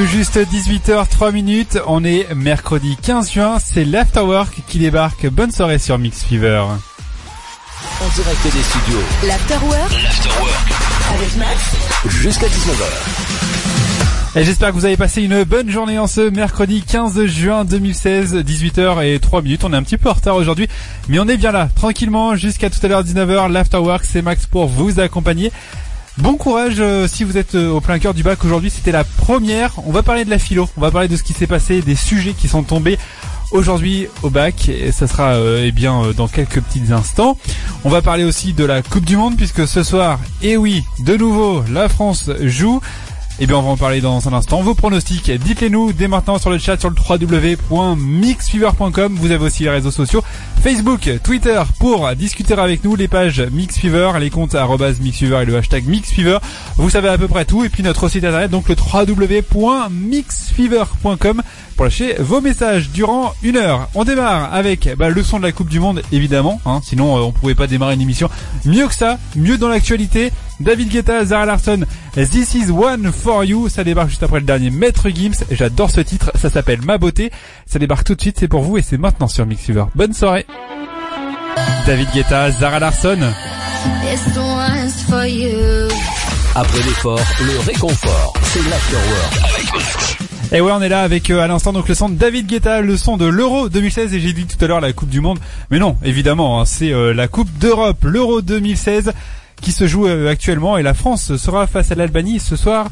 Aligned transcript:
Tout 0.00 0.06
juste 0.06 0.38
18h 0.38 1.08
3 1.08 1.30
minutes, 1.30 1.78
on 1.86 2.02
est 2.04 2.34
mercredi 2.34 2.96
15 3.02 3.32
juin, 3.32 3.58
c'est 3.62 3.84
l'Afterwork 3.84 4.62
qui 4.66 4.78
débarque. 4.78 5.26
Bonne 5.28 5.50
soirée 5.50 5.76
sur 5.78 5.98
Mix 5.98 6.24
Fever. 6.24 6.64
En 8.00 8.08
direct 8.14 8.42
des 8.44 8.62
studios. 8.62 9.02
L'Afterwork 9.26 9.92
L'Afterwork. 10.02 10.72
avec 11.14 11.36
Max. 11.36 11.60
Jusqu'à 12.08 12.46
19h. 12.46 14.38
Et 14.40 14.44
j'espère 14.44 14.70
que 14.70 14.74
vous 14.74 14.86
avez 14.86 14.96
passé 14.96 15.20
une 15.22 15.44
bonne 15.44 15.68
journée 15.68 15.98
en 15.98 16.06
ce 16.06 16.30
mercredi 16.30 16.80
15 16.80 17.26
juin 17.26 17.66
2016, 17.66 18.36
18h 18.36 19.04
et 19.04 19.20
3 19.20 19.42
minutes. 19.42 19.64
On 19.64 19.72
est 19.74 19.76
un 19.76 19.82
petit 19.82 19.98
peu 19.98 20.08
en 20.08 20.14
retard 20.14 20.36
aujourd'hui, 20.36 20.66
mais 21.10 21.18
on 21.18 21.28
est 21.28 21.36
bien 21.36 21.52
là, 21.52 21.68
tranquillement, 21.76 22.36
jusqu'à 22.36 22.70
tout 22.70 22.78
à 22.82 22.88
l'heure 22.88 23.04
19h. 23.04 23.52
L'Afterwork, 23.52 24.06
c'est 24.06 24.22
Max 24.22 24.46
pour 24.46 24.66
vous 24.66 24.98
accompagner. 24.98 25.52
Bon 26.22 26.36
courage 26.36 26.76
euh, 26.80 27.08
si 27.08 27.24
vous 27.24 27.38
êtes 27.38 27.54
euh, 27.54 27.70
au 27.70 27.80
plein 27.80 27.98
cœur 27.98 28.12
du 28.12 28.22
bac 28.22 28.44
aujourd'hui, 28.44 28.68
c'était 28.68 28.92
la 28.92 29.04
première. 29.04 29.72
On 29.86 29.90
va 29.90 30.02
parler 30.02 30.26
de 30.26 30.30
la 30.30 30.38
philo, 30.38 30.68
on 30.76 30.80
va 30.82 30.90
parler 30.90 31.08
de 31.08 31.16
ce 31.16 31.22
qui 31.22 31.32
s'est 31.32 31.46
passé, 31.46 31.80
des 31.80 31.94
sujets 31.94 32.34
qui 32.34 32.46
sont 32.46 32.62
tombés 32.62 32.98
aujourd'hui 33.52 34.06
au 34.22 34.28
bac 34.28 34.68
et 34.68 34.92
ça 34.92 35.06
sera 35.06 35.32
euh, 35.32 35.64
eh 35.64 35.72
bien 35.72 36.02
euh, 36.02 36.12
dans 36.12 36.28
quelques 36.28 36.60
petits 36.60 36.92
instants. 36.92 37.38
On 37.84 37.88
va 37.88 38.02
parler 38.02 38.24
aussi 38.24 38.52
de 38.52 38.64
la 38.64 38.82
Coupe 38.82 39.06
du 39.06 39.16
monde 39.16 39.36
puisque 39.36 39.66
ce 39.66 39.82
soir, 39.82 40.18
et 40.42 40.58
oui, 40.58 40.84
de 41.06 41.16
nouveau, 41.16 41.64
la 41.72 41.88
France 41.88 42.30
joue. 42.42 42.82
Eh 43.42 43.46
bien, 43.46 43.56
on 43.56 43.62
va 43.62 43.70
en 43.70 43.78
parler 43.78 44.02
dans 44.02 44.28
un 44.28 44.34
instant. 44.34 44.60
Vos 44.60 44.74
pronostics, 44.74 45.30
dites-les 45.30 45.70
nous 45.70 45.94
dès 45.94 46.08
maintenant 46.08 46.38
sur 46.38 46.50
le 46.50 46.58
chat 46.58 46.78
sur 46.78 46.90
le 46.90 46.94
www.mixfever.com. 46.94 49.16
Vous 49.18 49.30
avez 49.30 49.42
aussi 49.42 49.62
les 49.62 49.70
réseaux 49.70 49.90
sociaux 49.90 50.22
Facebook, 50.62 51.08
Twitter 51.24 51.58
pour 51.78 52.14
discuter 52.14 52.52
avec 52.52 52.84
nous, 52.84 52.96
les 52.96 53.08
pages 53.08 53.40
Mixfever, 53.40 54.10
les 54.20 54.28
comptes 54.28 54.54
Mixfever 55.00 55.38
et 55.40 55.46
le 55.46 55.56
hashtag 55.56 55.86
Mixfever. 55.86 56.36
Vous 56.76 56.90
savez 56.90 57.08
à 57.08 57.16
peu 57.16 57.28
près 57.28 57.46
tout. 57.46 57.64
Et 57.64 57.70
puis 57.70 57.82
notre 57.82 58.10
site 58.10 58.24
internet, 58.24 58.50
donc 58.50 58.68
le 58.68 58.76
www.mixfever.com 58.76 61.42
pour 61.76 61.84
lâcher 61.86 62.16
vos 62.18 62.42
messages 62.42 62.90
durant 62.90 63.32
une 63.42 63.56
heure. 63.56 63.88
On 63.94 64.04
démarre 64.04 64.52
avec 64.52 64.86
bah, 64.98 65.08
le 65.08 65.22
son 65.22 65.38
de 65.38 65.44
la 65.44 65.52
Coupe 65.52 65.70
du 65.70 65.80
Monde, 65.80 66.02
évidemment. 66.12 66.60
Hein, 66.66 66.82
sinon, 66.84 67.16
euh, 67.16 67.22
on 67.22 67.32
pouvait 67.32 67.54
pas 67.54 67.66
démarrer 67.66 67.94
une 67.94 68.02
émission 68.02 68.28
mieux 68.66 68.86
que 68.86 68.94
ça, 68.94 69.18
mieux 69.34 69.56
dans 69.56 69.68
l'actualité. 69.68 70.30
David 70.60 70.90
Guetta, 70.90 71.24
Zara 71.24 71.46
Larson, 71.46 71.86
This 72.14 72.54
is 72.54 72.70
One 72.70 73.12
for 73.12 73.44
You. 73.44 73.68
Ça 73.70 73.82
débarque 73.82 74.10
juste 74.10 74.22
après 74.22 74.40
le 74.40 74.46
dernier 74.46 74.70
Maître 74.70 75.08
Gims. 75.08 75.44
J'adore 75.50 75.90
ce 75.90 76.02
titre. 76.02 76.30
Ça 76.34 76.50
s'appelle 76.50 76.80
Ma 76.82 76.98
Beauté. 76.98 77.30
Ça 77.66 77.78
débarque 77.78 78.04
tout 78.04 78.14
de 78.14 78.20
suite. 78.20 78.36
C'est 78.38 78.48
pour 78.48 78.62
vous 78.62 78.76
et 78.76 78.82
c'est 78.82 78.98
maintenant 78.98 79.26
sur 79.26 79.46
Mixfever. 79.46 79.84
Bonne 79.94 80.12
soirée. 80.12 80.46
David 81.86 82.08
Guetta, 82.12 82.50
Zara 82.50 82.78
Larson. 82.78 83.18
This 84.02 84.36
one's 84.36 85.02
for 85.08 85.24
you. 85.24 85.88
Après 86.54 86.78
l'effort, 86.78 87.20
le 87.40 87.58
réconfort. 87.60 88.34
C'est 88.42 88.62
l'Afterwork. 88.68 90.18
Et 90.52 90.60
ouais, 90.60 90.72
on 90.72 90.82
est 90.82 90.88
là 90.88 91.02
avec 91.02 91.30
euh, 91.30 91.40
à 91.40 91.46
l'instant 91.46 91.72
donc 91.72 91.88
le 91.88 91.94
son 91.94 92.08
de 92.08 92.16
David 92.16 92.48
Guetta, 92.48 92.80
le 92.80 92.96
son 92.96 93.16
de 93.16 93.24
l'Euro 93.24 93.68
2016 93.68 94.14
et 94.14 94.20
j'ai 94.20 94.32
dit 94.32 94.46
tout 94.46 94.62
à 94.64 94.66
l'heure 94.66 94.80
la 94.80 94.92
Coupe 94.92 95.08
du 95.08 95.20
Monde. 95.20 95.38
Mais 95.70 95.78
non, 95.78 95.96
évidemment, 96.02 96.60
hein, 96.60 96.64
c'est 96.64 96.92
euh, 96.92 97.14
la 97.14 97.28
Coupe 97.28 97.50
d'Europe, 97.58 97.98
l'Euro 98.02 98.42
2016 98.42 99.12
qui 99.60 99.72
se 99.72 99.86
joue 99.86 100.06
euh, 100.06 100.30
actuellement 100.30 100.78
et 100.78 100.82
la 100.82 100.94
France 100.94 101.36
sera 101.36 101.66
face 101.66 101.90
à 101.90 101.94
l'Albanie 101.94 102.40
ce 102.40 102.56
soir 102.56 102.88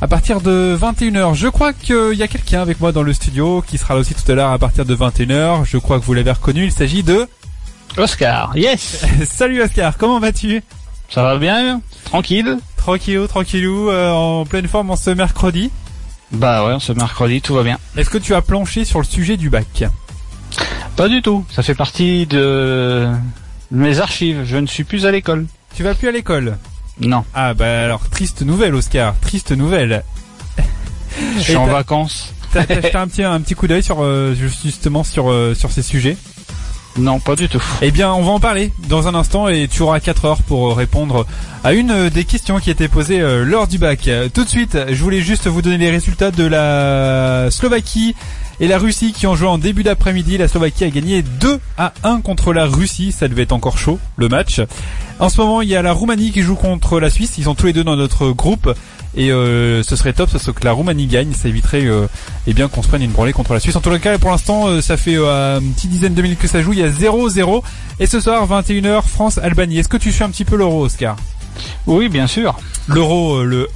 à 0.00 0.08
partir 0.08 0.40
de 0.40 0.76
21h. 0.80 1.34
Je 1.34 1.48
crois 1.48 1.72
qu'il 1.72 2.14
y 2.14 2.22
a 2.22 2.28
quelqu'un 2.28 2.62
avec 2.62 2.80
moi 2.80 2.92
dans 2.92 3.02
le 3.02 3.12
studio 3.12 3.62
qui 3.66 3.78
sera 3.78 3.94
là 3.94 4.00
aussi 4.00 4.14
tout 4.14 4.30
à 4.30 4.34
l'heure 4.34 4.50
à 4.50 4.58
partir 4.58 4.84
de 4.84 4.94
21h. 4.96 5.64
Je 5.64 5.78
crois 5.78 5.98
que 6.00 6.04
vous 6.04 6.14
l'avez 6.14 6.32
reconnu, 6.32 6.64
il 6.64 6.72
s'agit 6.72 7.02
de 7.02 7.28
Oscar, 7.96 8.56
yes 8.56 9.04
Salut 9.28 9.62
Oscar, 9.62 9.96
comment 9.98 10.20
vas-tu? 10.20 10.62
Ça 11.08 11.22
va 11.22 11.36
bien? 11.36 11.80
Tranquille 12.04 12.58
Tranquillou, 12.76 13.26
tranquillou, 13.26 13.90
euh, 13.90 14.10
en 14.10 14.46
pleine 14.46 14.66
forme 14.66 14.90
en 14.90 14.96
ce 14.96 15.10
mercredi. 15.10 15.70
Bah 16.32 16.64
ouais, 16.64 16.76
ce 16.80 16.92
mercredi, 16.92 17.42
tout 17.42 17.54
va 17.54 17.62
bien. 17.62 17.78
Est-ce 17.96 18.08
que 18.08 18.16
tu 18.16 18.34
as 18.34 18.40
planché 18.40 18.86
sur 18.86 19.00
le 19.00 19.04
sujet 19.04 19.36
du 19.36 19.50
bac? 19.50 19.84
Pas 20.96 21.08
du 21.08 21.20
tout, 21.20 21.44
ça 21.50 21.62
fait 21.62 21.74
partie 21.74 22.26
de 22.26 23.06
mes 23.70 24.00
archives, 24.00 24.44
je 24.44 24.56
ne 24.56 24.66
suis 24.66 24.84
plus 24.84 25.04
à 25.04 25.10
l'école. 25.10 25.46
Tu 25.74 25.82
vas 25.82 25.94
plus 25.94 26.08
à 26.08 26.12
l'école 26.12 26.58
Non, 27.00 27.24
Ah 27.34 27.54
bah 27.54 27.84
alors 27.84 28.08
triste 28.08 28.42
nouvelle 28.42 28.74
Oscar, 28.74 29.14
triste 29.20 29.52
nouvelle. 29.52 30.04
je 31.36 31.40
suis 31.42 31.56
en 31.56 31.66
vacances. 31.66 32.32
T'as 32.52 32.62
jeté 32.66 32.96
un 32.96 33.06
petit 33.06 33.22
un 33.22 33.40
petit 33.40 33.54
coup 33.54 33.66
d'œil 33.66 33.82
sur 33.82 34.02
euh, 34.02 34.34
justement 34.34 35.04
sur 35.04 35.30
euh, 35.30 35.54
sur 35.54 35.70
ces 35.70 35.82
sujets. 35.82 36.16
Non, 36.98 37.20
pas 37.20 37.36
du 37.36 37.48
tout. 37.48 37.62
Eh 37.82 37.92
bien, 37.92 38.12
on 38.12 38.22
va 38.22 38.32
en 38.32 38.40
parler 38.40 38.72
dans 38.88 39.06
un 39.06 39.14
instant 39.14 39.46
et 39.48 39.68
tu 39.68 39.80
auras 39.82 40.00
4 40.00 40.24
heures 40.24 40.42
pour 40.42 40.70
euh, 40.70 40.74
répondre 40.74 41.24
à 41.62 41.72
une 41.72 42.08
des 42.08 42.24
questions 42.24 42.58
qui 42.58 42.68
étaient 42.70 42.88
posées 42.88 43.20
euh, 43.20 43.44
lors 43.44 43.68
du 43.68 43.78
bac. 43.78 44.10
Tout 44.34 44.42
de 44.44 44.48
suite, 44.48 44.76
je 44.90 45.00
voulais 45.02 45.20
juste 45.20 45.46
vous 45.46 45.62
donner 45.62 45.78
les 45.78 45.90
résultats 45.90 46.32
de 46.32 46.44
la 46.44 47.48
Slovaquie 47.52 48.16
et 48.60 48.68
la 48.68 48.78
Russie 48.78 49.12
qui 49.12 49.26
ont 49.26 49.34
joué 49.34 49.48
en 49.48 49.58
début 49.58 49.82
d'après-midi. 49.82 50.38
La 50.38 50.46
Slovaquie 50.46 50.84
a 50.84 50.90
gagné 50.90 51.22
2 51.22 51.58
à 51.78 51.92
1 52.04 52.20
contre 52.20 52.52
la 52.52 52.66
Russie. 52.66 53.10
Ça 53.10 53.26
devait 53.26 53.42
être 53.42 53.52
encore 53.52 53.78
chaud, 53.78 53.98
le 54.16 54.28
match. 54.28 54.60
En 55.18 55.28
ce 55.28 55.40
moment, 55.40 55.62
il 55.62 55.68
y 55.68 55.76
a 55.76 55.82
la 55.82 55.92
Roumanie 55.92 56.30
qui 56.30 56.42
joue 56.42 56.54
contre 56.54 57.00
la 57.00 57.10
Suisse. 57.10 57.38
Ils 57.38 57.44
sont 57.44 57.54
tous 57.54 57.66
les 57.66 57.72
deux 57.72 57.84
dans 57.84 57.96
notre 57.96 58.30
groupe. 58.30 58.72
Et 59.16 59.32
euh, 59.32 59.82
ce 59.82 59.96
serait 59.96 60.12
top, 60.12 60.30
ce 60.30 60.38
serait 60.38 60.52
que 60.52 60.64
la 60.64 60.72
Roumanie 60.72 61.06
gagne, 61.06 61.32
ça 61.32 61.48
éviterait 61.48 61.84
euh, 61.84 62.06
eh 62.46 62.52
bien 62.52 62.68
qu'on 62.68 62.82
se 62.82 62.88
prenne 62.88 63.02
une 63.02 63.10
branlée 63.10 63.32
contre 63.32 63.54
la 63.54 63.60
Suisse. 63.60 63.74
En 63.74 63.80
tout 63.80 63.98
cas, 63.98 64.18
pour 64.18 64.30
l'instant, 64.30 64.68
euh, 64.68 64.80
ça 64.80 64.96
fait 64.96 65.16
euh, 65.16 65.58
une 65.58 65.72
petite 65.72 65.90
dizaine 65.90 66.14
de 66.14 66.22
minutes 66.22 66.38
que 66.38 66.46
ça 66.46 66.62
joue, 66.62 66.72
il 66.72 66.78
y 66.78 66.82
a 66.82 66.90
0-0. 66.90 67.62
Et 67.98 68.06
ce 68.06 68.20
soir, 68.20 68.46
21h, 68.46 69.02
France-Albanie. 69.02 69.78
Est-ce 69.78 69.88
que 69.88 69.96
tu 69.96 70.12
suis 70.12 70.22
un 70.22 70.30
petit 70.30 70.44
peu 70.44 70.56
l'euro, 70.56 70.84
Oscar? 70.84 71.16
Oui, 71.86 72.08
bien 72.08 72.26
sûr. 72.26 72.56
L'euro, 72.86 73.38
euh, 73.38 73.44
le... 73.44 73.68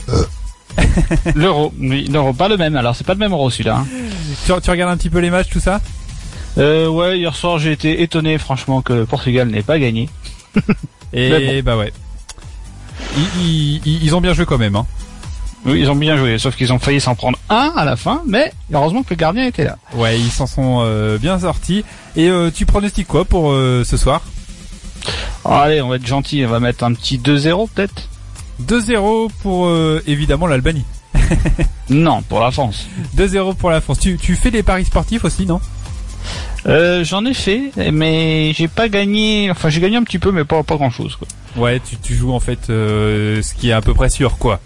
L'euro, 1.34 1.72
oui, 1.78 2.04
l'euro, 2.10 2.32
pas 2.32 2.48
le 2.48 2.56
même, 2.56 2.76
alors 2.76 2.94
c'est 2.96 3.06
pas 3.06 3.14
le 3.14 3.18
même 3.18 3.32
euro 3.32 3.50
celui-là. 3.50 3.76
hein. 3.78 3.86
Tu, 4.46 4.52
tu 4.62 4.70
regardes 4.70 4.92
un 4.92 4.96
petit 4.96 5.10
peu 5.10 5.18
les 5.20 5.30
matchs, 5.30 5.48
tout 5.50 5.60
ça? 5.60 5.80
Euh, 6.58 6.86
ouais, 6.88 7.18
hier 7.18 7.34
soir 7.34 7.58
j'ai 7.58 7.72
été 7.72 8.02
étonné 8.02 8.38
franchement 8.38 8.80
que 8.82 8.92
le 8.92 9.06
Portugal 9.06 9.48
n'ait 9.48 9.62
pas 9.62 9.78
gagné. 9.78 10.08
Et 11.12 11.30
Mais 11.30 11.62
bah 11.62 11.76
ouais. 11.76 11.92
Ils, 13.16 13.42
ils- 13.42 13.82
ils- 13.84 14.04
ils 14.04 14.14
ont 14.16 14.20
bien 14.20 14.32
joué 14.34 14.44
quand 14.46 14.58
même. 14.58 14.76
Hein. 14.76 14.86
Oui, 15.66 15.80
ils 15.80 15.90
ont 15.90 15.96
bien 15.96 16.16
joué, 16.16 16.38
sauf 16.38 16.56
qu'ils 16.56 16.72
ont 16.72 16.78
failli 16.78 17.00
s'en 17.00 17.14
prendre 17.14 17.38
un 17.48 17.72
à 17.74 17.84
la 17.86 17.96
fin, 17.96 18.22
mais 18.26 18.52
heureusement 18.72 19.02
que 19.02 19.10
le 19.10 19.16
gardien 19.16 19.46
était 19.46 19.64
là. 19.64 19.78
Ouais, 19.94 20.18
ils 20.20 20.30
s'en 20.30 20.46
sont 20.46 20.80
euh, 20.84 21.16
bien 21.18 21.38
sortis. 21.38 21.84
Et 22.16 22.28
euh, 22.28 22.50
tu 22.54 22.66
pronostiques 22.66 23.06
quoi 23.08 23.24
pour 23.24 23.50
euh, 23.50 23.82
ce 23.84 23.96
soir? 23.96 24.20
Alors, 25.44 25.58
allez, 25.60 25.80
on 25.80 25.88
va 25.88 25.96
être 25.96 26.06
gentil, 26.06 26.44
on 26.44 26.50
va 26.50 26.60
mettre 26.60 26.84
un 26.84 26.92
petit 26.92 27.18
2-0 27.18 27.68
peut-être? 27.74 28.08
2-0 28.62 29.30
pour 29.42 29.66
euh, 29.66 30.02
évidemment 30.06 30.46
l'Albanie. 30.46 30.84
Non, 31.90 32.22
pour 32.22 32.40
la 32.40 32.50
France. 32.50 32.86
2-0 33.16 33.56
pour 33.56 33.70
la 33.70 33.82
France. 33.82 33.98
Tu, 33.98 34.16
tu 34.16 34.36
fais 34.36 34.50
des 34.50 34.62
paris 34.62 34.86
sportifs 34.86 35.24
aussi, 35.24 35.44
non? 35.44 35.60
Euh, 36.66 37.04
j'en 37.04 37.26
ai 37.26 37.34
fait, 37.34 37.72
mais 37.92 38.52
j'ai 38.54 38.68
pas 38.68 38.88
gagné. 38.88 39.50
Enfin, 39.50 39.68
j'ai 39.68 39.80
gagné 39.82 39.96
un 39.98 40.02
petit 40.02 40.18
peu, 40.18 40.32
mais 40.32 40.44
pas 40.44 40.62
pas 40.62 40.76
grand 40.76 40.88
chose. 40.90 41.16
Quoi. 41.16 41.28
Ouais, 41.62 41.80
tu, 41.86 41.96
tu 41.98 42.14
joues 42.14 42.32
en 42.32 42.40
fait 42.40 42.70
euh, 42.70 43.42
ce 43.42 43.52
qui 43.52 43.68
est 43.68 43.72
à 43.72 43.82
peu 43.82 43.92
près 43.92 44.08
sûr, 44.08 44.38
quoi. 44.38 44.60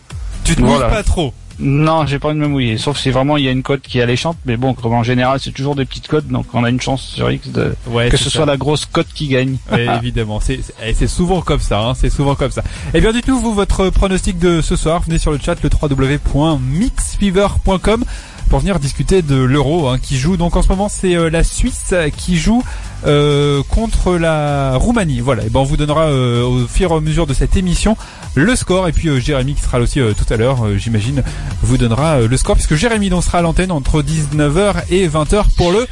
Tu 0.44 0.54
te 0.54 0.60
mouilles 0.60 0.70
Voilà. 0.74 0.88
pas 0.90 1.02
trop. 1.02 1.34
Non, 1.60 2.06
j'ai 2.06 2.20
pas 2.20 2.28
envie 2.28 2.36
de 2.38 2.42
me 2.42 2.46
mouiller. 2.48 2.78
Sauf 2.78 2.98
si 2.98 3.10
vraiment 3.10 3.36
il 3.36 3.44
y 3.44 3.48
a 3.48 3.50
une 3.50 3.64
cote 3.64 3.80
qui 3.82 3.98
est 3.98 4.02
alléchante, 4.02 4.36
mais 4.46 4.56
bon, 4.56 4.74
comme 4.74 4.92
en 4.92 5.02
général, 5.02 5.40
c'est 5.40 5.50
toujours 5.50 5.74
des 5.74 5.84
petites 5.84 6.06
cotes, 6.06 6.28
donc 6.28 6.46
on 6.54 6.62
a 6.62 6.70
une 6.70 6.80
chance 6.80 7.02
sur 7.02 7.28
X 7.30 7.48
de 7.48 7.74
Ouais, 7.88 8.08
que 8.10 8.16
ce 8.16 8.24
ça. 8.24 8.30
soit 8.30 8.46
la 8.46 8.56
grosse 8.56 8.86
cote 8.86 9.08
qui 9.12 9.26
gagne. 9.28 9.56
Ouais, 9.72 9.88
évidemment, 10.00 10.38
c'est 10.40 10.60
c'est- 10.62 10.74
eh, 10.86 10.94
c'est 10.94 11.08
souvent 11.08 11.40
comme 11.40 11.58
ça, 11.60 11.80
hein, 11.80 11.94
c'est 11.94 12.10
souvent 12.10 12.36
comme 12.36 12.52
ça. 12.52 12.62
Et 12.94 13.00
bien 13.00 13.12
dites-nous 13.12 13.40
vous 13.40 13.54
votre 13.54 13.90
pronostic 13.90 14.38
de 14.38 14.60
ce 14.60 14.76
soir, 14.76 15.02
venez 15.04 15.18
sur 15.18 15.32
le 15.32 15.38
chat 15.38 15.56
le 15.62 15.68
www.mixfever.com 15.68 18.04
pour 18.48 18.60
venir 18.60 18.78
discuter 18.78 19.22
de 19.22 19.36
l'Euro 19.36 19.88
hein, 19.88 19.98
qui 19.98 20.18
joue. 20.18 20.36
Donc 20.36 20.56
en 20.56 20.62
ce 20.62 20.68
moment 20.68 20.88
c'est 20.88 21.14
euh, 21.14 21.30
la 21.30 21.44
Suisse 21.44 21.94
qui 22.16 22.36
joue 22.36 22.62
euh, 23.06 23.62
contre 23.68 24.16
la 24.16 24.76
Roumanie. 24.76 25.20
Voilà, 25.20 25.44
et 25.44 25.50
ben 25.50 25.60
on 25.60 25.64
vous 25.64 25.76
donnera 25.76 26.06
euh, 26.06 26.42
au 26.42 26.66
fur 26.66 26.90
et 26.92 26.94
à 26.94 27.00
mesure 27.00 27.26
de 27.26 27.34
cette 27.34 27.56
émission 27.56 27.96
le 28.34 28.56
score 28.56 28.88
et 28.88 28.92
puis 28.92 29.08
euh, 29.08 29.20
Jérémy 29.20 29.54
qui 29.54 29.62
sera 29.62 29.78
là 29.78 29.84
aussi 29.84 30.00
euh, 30.00 30.12
tout 30.12 30.32
à 30.32 30.36
l'heure, 30.36 30.64
euh, 30.64 30.76
j'imagine, 30.76 31.22
vous 31.62 31.76
donnera 31.76 32.20
euh, 32.20 32.28
le 32.28 32.36
score 32.36 32.54
puisque 32.54 32.74
Jérémy 32.74 33.10
donc 33.10 33.24
sera 33.24 33.38
à 33.38 33.42
l'antenne 33.42 33.72
entre 33.72 34.02
19h 34.02 34.74
et 34.90 35.08
20h 35.08 35.44
pour 35.56 35.72
le. 35.72 35.86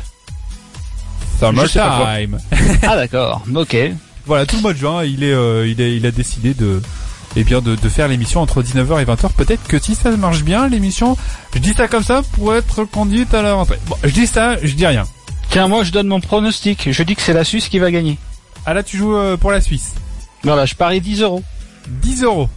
Summertime. 1.39 2.39
ah 2.83 2.97
d'accord, 2.97 3.43
ok. 3.55 3.77
Voilà, 4.27 4.47
tout 4.47 4.57
le 4.57 4.63
mois 4.63 4.73
de 4.73 4.79
juin, 4.79 5.05
il 5.05 5.23
est, 5.23 5.33
euh, 5.33 5.69
il 5.69 5.81
est, 5.81 5.97
il 5.97 6.07
a 6.07 6.11
décidé 6.11 6.55
de, 6.55 6.83
eh 7.37 7.45
bien, 7.45 7.61
de, 7.61 7.75
de 7.77 7.89
faire 7.89 8.09
l'émission 8.09 8.41
entre 8.41 8.63
19h 8.63 9.01
et 9.01 9.05
20h. 9.05 9.33
Peut-être 9.37 9.67
que 9.69 9.79
si 9.79 9.95
ça 9.95 10.11
marche 10.17 10.43
bien, 10.43 10.69
l'émission, 10.69 11.17
je 11.55 11.59
dis 11.59 11.75
ça 11.75 11.87
comme 11.87 12.03
ça 12.03 12.23
pour 12.33 12.55
être 12.55 12.85
conduite 12.85 13.35
à 13.35 13.43
la 13.43 13.55
rentrée. 13.55 13.79
Bon, 13.87 13.97
je 14.03 14.11
dis 14.11 14.27
ça, 14.27 14.57
je 14.63 14.75
dis 14.75 14.87
rien. 14.87 15.05
Tiens, 15.51 15.69
moi 15.69 15.85
je 15.85 15.93
donne 15.93 16.09
mon 16.09 16.21
pronostic. 16.21 16.91
Je 16.91 17.03
dis 17.03 17.15
que 17.15 17.23
c'est 17.23 17.33
la 17.35 17.45
Suisse 17.45 17.69
qui 17.69 17.79
va 17.79 17.91
gagner. 17.91 18.19
Ah 18.65 18.75
là, 18.75 18.83
tu 18.83 18.97
joues 18.97 19.15
euh, 19.17 19.37
pour 19.37 19.53
la 19.53 19.61
Suisse. 19.61 19.95
Voilà, 20.43 20.67
je 20.67 20.75
parie 20.75 21.01
10 21.01 21.23
euros. 21.23 21.43
10 21.89 22.23
euros. 22.25 22.49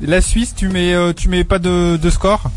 La 0.00 0.20
Suisse, 0.20 0.54
tu 0.56 0.68
mets, 0.68 0.94
euh, 0.94 1.12
tu 1.12 1.28
mets 1.28 1.44
pas 1.44 1.58
de, 1.58 1.96
de 1.96 2.10
score? 2.10 2.50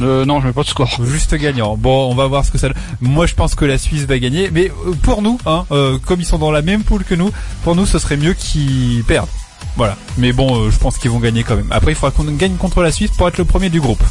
Euh, 0.00 0.24
non, 0.24 0.40
je 0.40 0.46
mets 0.46 0.52
pas 0.52 0.62
de 0.62 0.68
score. 0.68 1.04
Juste 1.04 1.34
gagnant. 1.34 1.76
Bon, 1.76 2.10
on 2.10 2.14
va 2.14 2.26
voir 2.26 2.44
ce 2.44 2.50
que 2.50 2.58
ça. 2.58 2.68
Moi, 3.00 3.26
je 3.26 3.34
pense 3.34 3.54
que 3.54 3.64
la 3.64 3.78
Suisse 3.78 4.04
va 4.04 4.18
gagner, 4.18 4.50
mais 4.52 4.70
euh, 4.86 4.92
pour 5.02 5.22
nous, 5.22 5.38
hein, 5.46 5.64
euh, 5.72 5.98
comme 6.06 6.20
ils 6.20 6.26
sont 6.26 6.38
dans 6.38 6.52
la 6.52 6.62
même 6.62 6.84
poule 6.84 7.04
que 7.04 7.14
nous, 7.14 7.30
pour 7.64 7.74
nous, 7.74 7.86
ce 7.86 7.98
serait 7.98 8.16
mieux 8.16 8.34
qu'ils 8.34 9.02
perdent. 9.04 9.28
Voilà. 9.76 9.96
Mais 10.18 10.32
bon, 10.32 10.56
euh, 10.56 10.70
je 10.70 10.78
pense 10.78 10.98
qu'ils 10.98 11.10
vont 11.10 11.20
gagner 11.20 11.42
quand 11.42 11.56
même. 11.56 11.68
Après, 11.70 11.92
il 11.92 11.94
faudra 11.94 12.10
qu'on 12.10 12.24
gagne 12.32 12.56
contre 12.56 12.82
la 12.82 12.92
Suisse 12.92 13.10
pour 13.12 13.28
être 13.28 13.38
le 13.38 13.44
premier 13.44 13.70
du 13.70 13.80
groupe. 13.80 14.02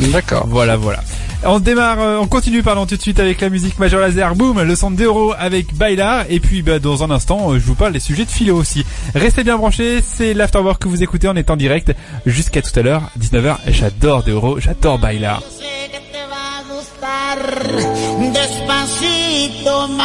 D'accord. 0.00 0.46
Voilà, 0.48 0.76
voilà. 0.76 1.00
On 1.44 1.58
démarre, 1.58 2.00
euh, 2.00 2.18
on 2.18 2.28
continue 2.28 2.62
pardon 2.62 2.86
tout 2.86 2.96
de 2.96 3.02
suite 3.02 3.18
avec 3.18 3.40
la 3.40 3.48
musique 3.48 3.78
Major 3.78 4.00
Laser, 4.00 4.36
boom, 4.36 4.62
le 4.62 4.76
son 4.76 4.92
d'Euro 4.92 5.34
avec 5.36 5.74
Bailar, 5.74 6.24
et 6.28 6.38
puis 6.38 6.62
bah, 6.62 6.78
dans 6.78 7.02
un 7.02 7.10
instant, 7.10 7.50
euh, 7.50 7.58
je 7.58 7.64
vous 7.64 7.74
parle 7.74 7.92
des 7.92 8.00
sujets 8.00 8.24
de 8.24 8.30
philo 8.30 8.56
aussi. 8.56 8.86
Restez 9.14 9.42
bien 9.42 9.56
branchés, 9.56 10.04
c'est 10.06 10.34
l'Afterwork 10.34 10.80
que 10.80 10.88
vous 10.88 11.02
écoutez, 11.02 11.26
on 11.26 11.34
est 11.34 11.50
en 11.50 11.56
direct 11.56 11.92
jusqu'à 12.26 12.62
tout 12.62 12.78
à 12.78 12.82
l'heure, 12.82 13.02
19h, 13.20 13.56
j'adore 13.66 14.22
d'Euro, 14.22 14.60
j'adore 14.60 15.00
Bailar. 15.00 15.42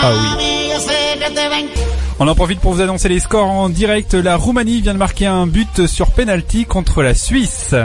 Ah 0.02 0.12
oui. 0.12 0.72
On 2.20 2.28
en 2.28 2.34
profite 2.34 2.60
pour 2.60 2.74
vous 2.74 2.82
annoncer 2.82 3.10
les 3.10 3.20
scores 3.20 3.46
en 3.46 3.70
direct. 3.70 4.16
La 4.16 4.38
Roumanie 4.38 4.82
vient 4.82 4.94
de 4.94 4.98
marquer 4.98 5.28
un 5.28 5.46
but 5.46 5.86
sur 5.86 6.10
penalty 6.10 6.66
contre 6.66 7.04
la 7.04 7.14
Suisse. 7.14 7.76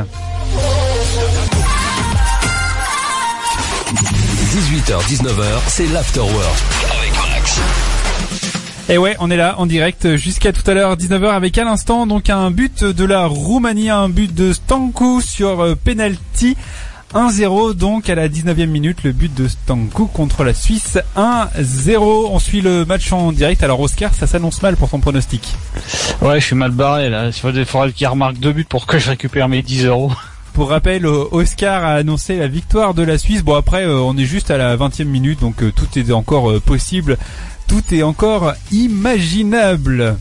18h-19h, 4.53 5.45
c'est 5.67 5.85
avec 5.85 7.13
Max. 7.31 7.61
Et 8.89 8.97
ouais, 8.97 9.17
on 9.21 9.31
est 9.31 9.37
là 9.37 9.57
en 9.59 9.67
direct 9.67 10.17
jusqu'à 10.17 10.53
tout 10.53 10.69
à 10.69 10.73
l'heure 10.75 10.97
19h 10.97 11.29
avec 11.29 11.57
à 11.59 11.65
l'instant 11.65 12.07
donc 12.07 12.31
un 12.31 12.51
but 12.51 12.85
de 12.85 13.05
la 13.05 13.27
Roumanie, 13.27 13.91
un 13.91 14.09
but 14.09 14.35
de 14.35 14.55
Stanku 14.55 15.21
sur 15.21 15.61
euh, 15.61 15.75
penalty. 15.75 16.57
1-0 17.15 17.75
donc 17.75 18.09
à 18.09 18.15
la 18.15 18.29
19e 18.29 18.67
minute 18.67 19.03
le 19.05 19.13
but 19.13 19.33
de 19.35 19.49
Stanku 19.49 20.07
contre 20.07 20.45
la 20.45 20.55
Suisse 20.55 20.99
1-0 21.17 21.97
on 22.31 22.39
suit 22.39 22.61
le 22.61 22.85
match 22.85 23.13
en 23.13 23.33
direct 23.33 23.63
alors 23.63 23.81
Oscar 23.81 24.15
ça 24.15 24.27
s'annonce 24.27 24.63
mal 24.63 24.77
pour 24.77 24.89
son 24.89 25.01
pronostic 25.01 25.55
Ouais, 26.23 26.39
je 26.39 26.47
suis 26.47 26.55
mal 26.55 26.71
barré 26.71 27.11
là. 27.11 27.27
Il 27.27 27.65
faudrait 27.65 27.93
qu'il 27.93 28.07
remarque 28.07 28.39
deux 28.39 28.53
buts 28.53 28.65
pour 28.69 28.87
que 28.87 28.99
je 28.99 29.11
récupère 29.11 29.49
mes 29.49 29.63
10 29.63 29.87
euros. 29.87 30.13
Pour 30.53 30.69
rappel, 30.69 31.07
euh, 31.07 31.25
Oscar 31.33 31.83
a 31.83 31.95
annoncé 31.95 32.37
la 32.37 32.47
victoire 32.47 32.95
de 32.95 33.03
la 33.03 33.19
Suisse. 33.19 33.43
Bon 33.43 33.57
après, 33.57 33.85
euh, 33.85 33.99
on 33.99 34.17
est 34.17 34.25
juste 34.25 34.51
à 34.51 34.57
la 34.57 34.77
20e 34.77 35.05
minute, 35.05 35.41
donc 35.41 35.63
euh, 35.63 35.73
tout 35.75 35.99
est 35.99 36.13
encore 36.13 36.61
possible. 36.61 37.17
Tout 37.67 37.83
est 37.93 38.03
encore 38.03 38.53
imaginable. 38.71 40.17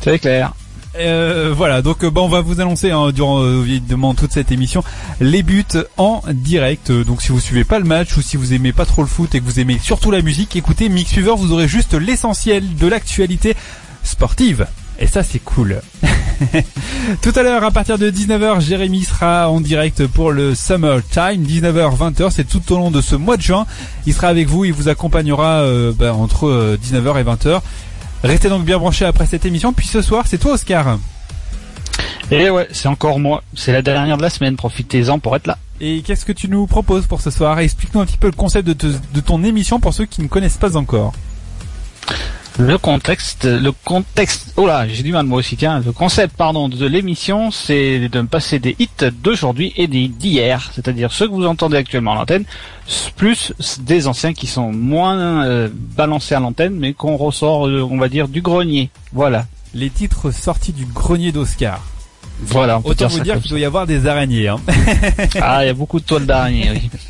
C'est 0.00 0.18
clair. 0.18 0.52
Euh, 0.96 1.54
voilà, 1.56 1.82
donc 1.82 2.04
bah, 2.04 2.20
on 2.20 2.28
va 2.28 2.40
vous 2.40 2.60
annoncer 2.60 2.90
hein, 2.90 3.12
durant 3.12 3.44
évidemment 3.44 4.14
toute 4.14 4.32
cette 4.32 4.50
émission 4.50 4.82
les 5.20 5.42
buts 5.42 5.64
en 5.96 6.22
direct. 6.32 6.90
Donc 6.90 7.22
si 7.22 7.28
vous 7.28 7.40
suivez 7.40 7.64
pas 7.64 7.78
le 7.78 7.84
match 7.84 8.16
ou 8.16 8.22
si 8.22 8.36
vous 8.36 8.52
aimez 8.54 8.72
pas 8.72 8.86
trop 8.86 9.02
le 9.02 9.08
foot 9.08 9.34
et 9.34 9.40
que 9.40 9.44
vous 9.44 9.60
aimez 9.60 9.78
surtout 9.80 10.10
la 10.10 10.22
musique, 10.22 10.56
écoutez 10.56 10.88
Mix 10.88 11.12
Fever, 11.12 11.34
vous 11.36 11.52
aurez 11.52 11.68
juste 11.68 11.94
l'essentiel 11.94 12.74
de 12.74 12.86
l'actualité 12.86 13.56
sportive. 14.02 14.66
Et 14.98 15.06
ça 15.06 15.22
c'est 15.22 15.38
cool. 15.38 15.80
Tout 17.22 17.32
à 17.34 17.42
l'heure 17.42 17.64
à 17.64 17.70
partir 17.70 17.98
de 17.98 18.10
19h, 18.10 18.60
Jérémy 18.60 19.04
sera 19.04 19.48
en 19.48 19.60
direct 19.60 20.06
pour 20.06 20.30
le 20.30 20.54
Summer 20.54 21.00
Time, 21.10 21.42
19h 21.42 21.96
20h, 21.96 22.30
c'est 22.30 22.46
tout 22.46 22.72
au 22.72 22.76
long 22.76 22.90
de 22.90 23.00
ce 23.00 23.14
mois 23.14 23.36
de 23.36 23.42
juin. 23.42 23.66
Il 24.06 24.14
sera 24.14 24.28
avec 24.28 24.48
vous, 24.48 24.64
il 24.64 24.72
vous 24.72 24.88
accompagnera 24.88 25.60
euh, 25.60 25.92
bah, 25.92 26.14
entre 26.14 26.76
19h 26.76 27.16
euh, 27.16 27.18
et 27.18 27.24
20h. 27.24 27.60
Restez 28.22 28.48
donc 28.48 28.64
bien 28.64 28.78
branchés 28.78 29.04
après 29.04 29.26
cette 29.26 29.46
émission. 29.46 29.72
Puis 29.72 29.86
ce 29.86 30.02
soir, 30.02 30.26
c'est 30.26 30.38
toi 30.38 30.52
Oscar. 30.52 30.98
Et 32.30 32.50
ouais, 32.50 32.68
c'est 32.70 32.88
encore 32.88 33.18
moi. 33.18 33.42
C'est 33.54 33.72
la 33.72 33.82
dernière 33.82 34.16
de 34.16 34.22
la 34.22 34.30
semaine. 34.30 34.56
Profitez-en 34.56 35.18
pour 35.18 35.34
être 35.36 35.46
là. 35.46 35.58
Et 35.80 36.02
qu'est-ce 36.02 36.24
que 36.24 36.32
tu 36.32 36.48
nous 36.48 36.66
proposes 36.66 37.06
pour 37.06 37.20
ce 37.20 37.30
soir? 37.30 37.58
Explique-nous 37.58 38.00
un 38.00 38.06
petit 38.06 38.18
peu 38.18 38.26
le 38.26 38.34
concept 38.34 38.68
de 38.68 39.20
ton 39.20 39.42
émission 39.42 39.80
pour 39.80 39.94
ceux 39.94 40.04
qui 40.04 40.20
ne 40.20 40.28
connaissent 40.28 40.58
pas 40.58 40.76
encore. 40.76 41.12
Le 42.60 42.76
contexte, 42.76 43.46
le 43.46 43.72
contexte, 43.72 44.52
oh 44.58 44.66
là, 44.66 44.86
j'ai 44.86 45.02
du 45.02 45.12
mal 45.12 45.24
moi 45.24 45.38
aussi, 45.38 45.56
tiens, 45.56 45.80
le 45.80 45.92
concept, 45.92 46.36
pardon, 46.36 46.68
de 46.68 46.86
l'émission, 46.86 47.50
c'est 47.50 48.10
de 48.10 48.20
me 48.20 48.26
passer 48.26 48.58
des 48.58 48.76
hits 48.78 49.10
d'aujourd'hui 49.22 49.72
et 49.76 49.86
des 49.86 50.08
d'hier, 50.08 50.70
c'est-à-dire 50.74 51.10
ceux 51.10 51.26
que 51.26 51.32
vous 51.32 51.46
entendez 51.46 51.78
actuellement 51.78 52.12
à 52.12 52.16
l'antenne, 52.16 52.44
plus 53.16 53.54
des 53.80 54.06
anciens 54.06 54.34
qui 54.34 54.46
sont 54.46 54.72
moins 54.72 55.46
euh, 55.46 55.70
balancés 55.72 56.34
à 56.34 56.40
l'antenne, 56.40 56.74
mais 56.74 56.92
qu'on 56.92 57.16
ressort, 57.16 57.66
euh, 57.66 57.80
on 57.90 57.96
va 57.96 58.10
dire, 58.10 58.28
du 58.28 58.42
grenier. 58.42 58.90
Voilà. 59.14 59.46
Les 59.72 59.88
titres 59.88 60.30
sortis 60.30 60.74
du 60.74 60.84
grenier 60.84 61.32
d'Oscar. 61.32 61.80
Voilà. 62.42 62.80
Autant 62.84 63.08
vous 63.08 63.20
dire 63.20 63.40
qu'il 63.40 63.50
doit 63.50 63.58
y 63.58 63.64
avoir 63.64 63.86
des 63.86 64.06
araignées. 64.06 64.48
Hein. 64.48 64.58
ah, 65.40 65.64
il 65.64 65.66
y 65.66 65.70
a 65.70 65.74
beaucoup 65.74 66.00
de 66.00 66.04
toiles 66.04 66.26
d'araignées. 66.26 66.70
Oui. 66.72 66.90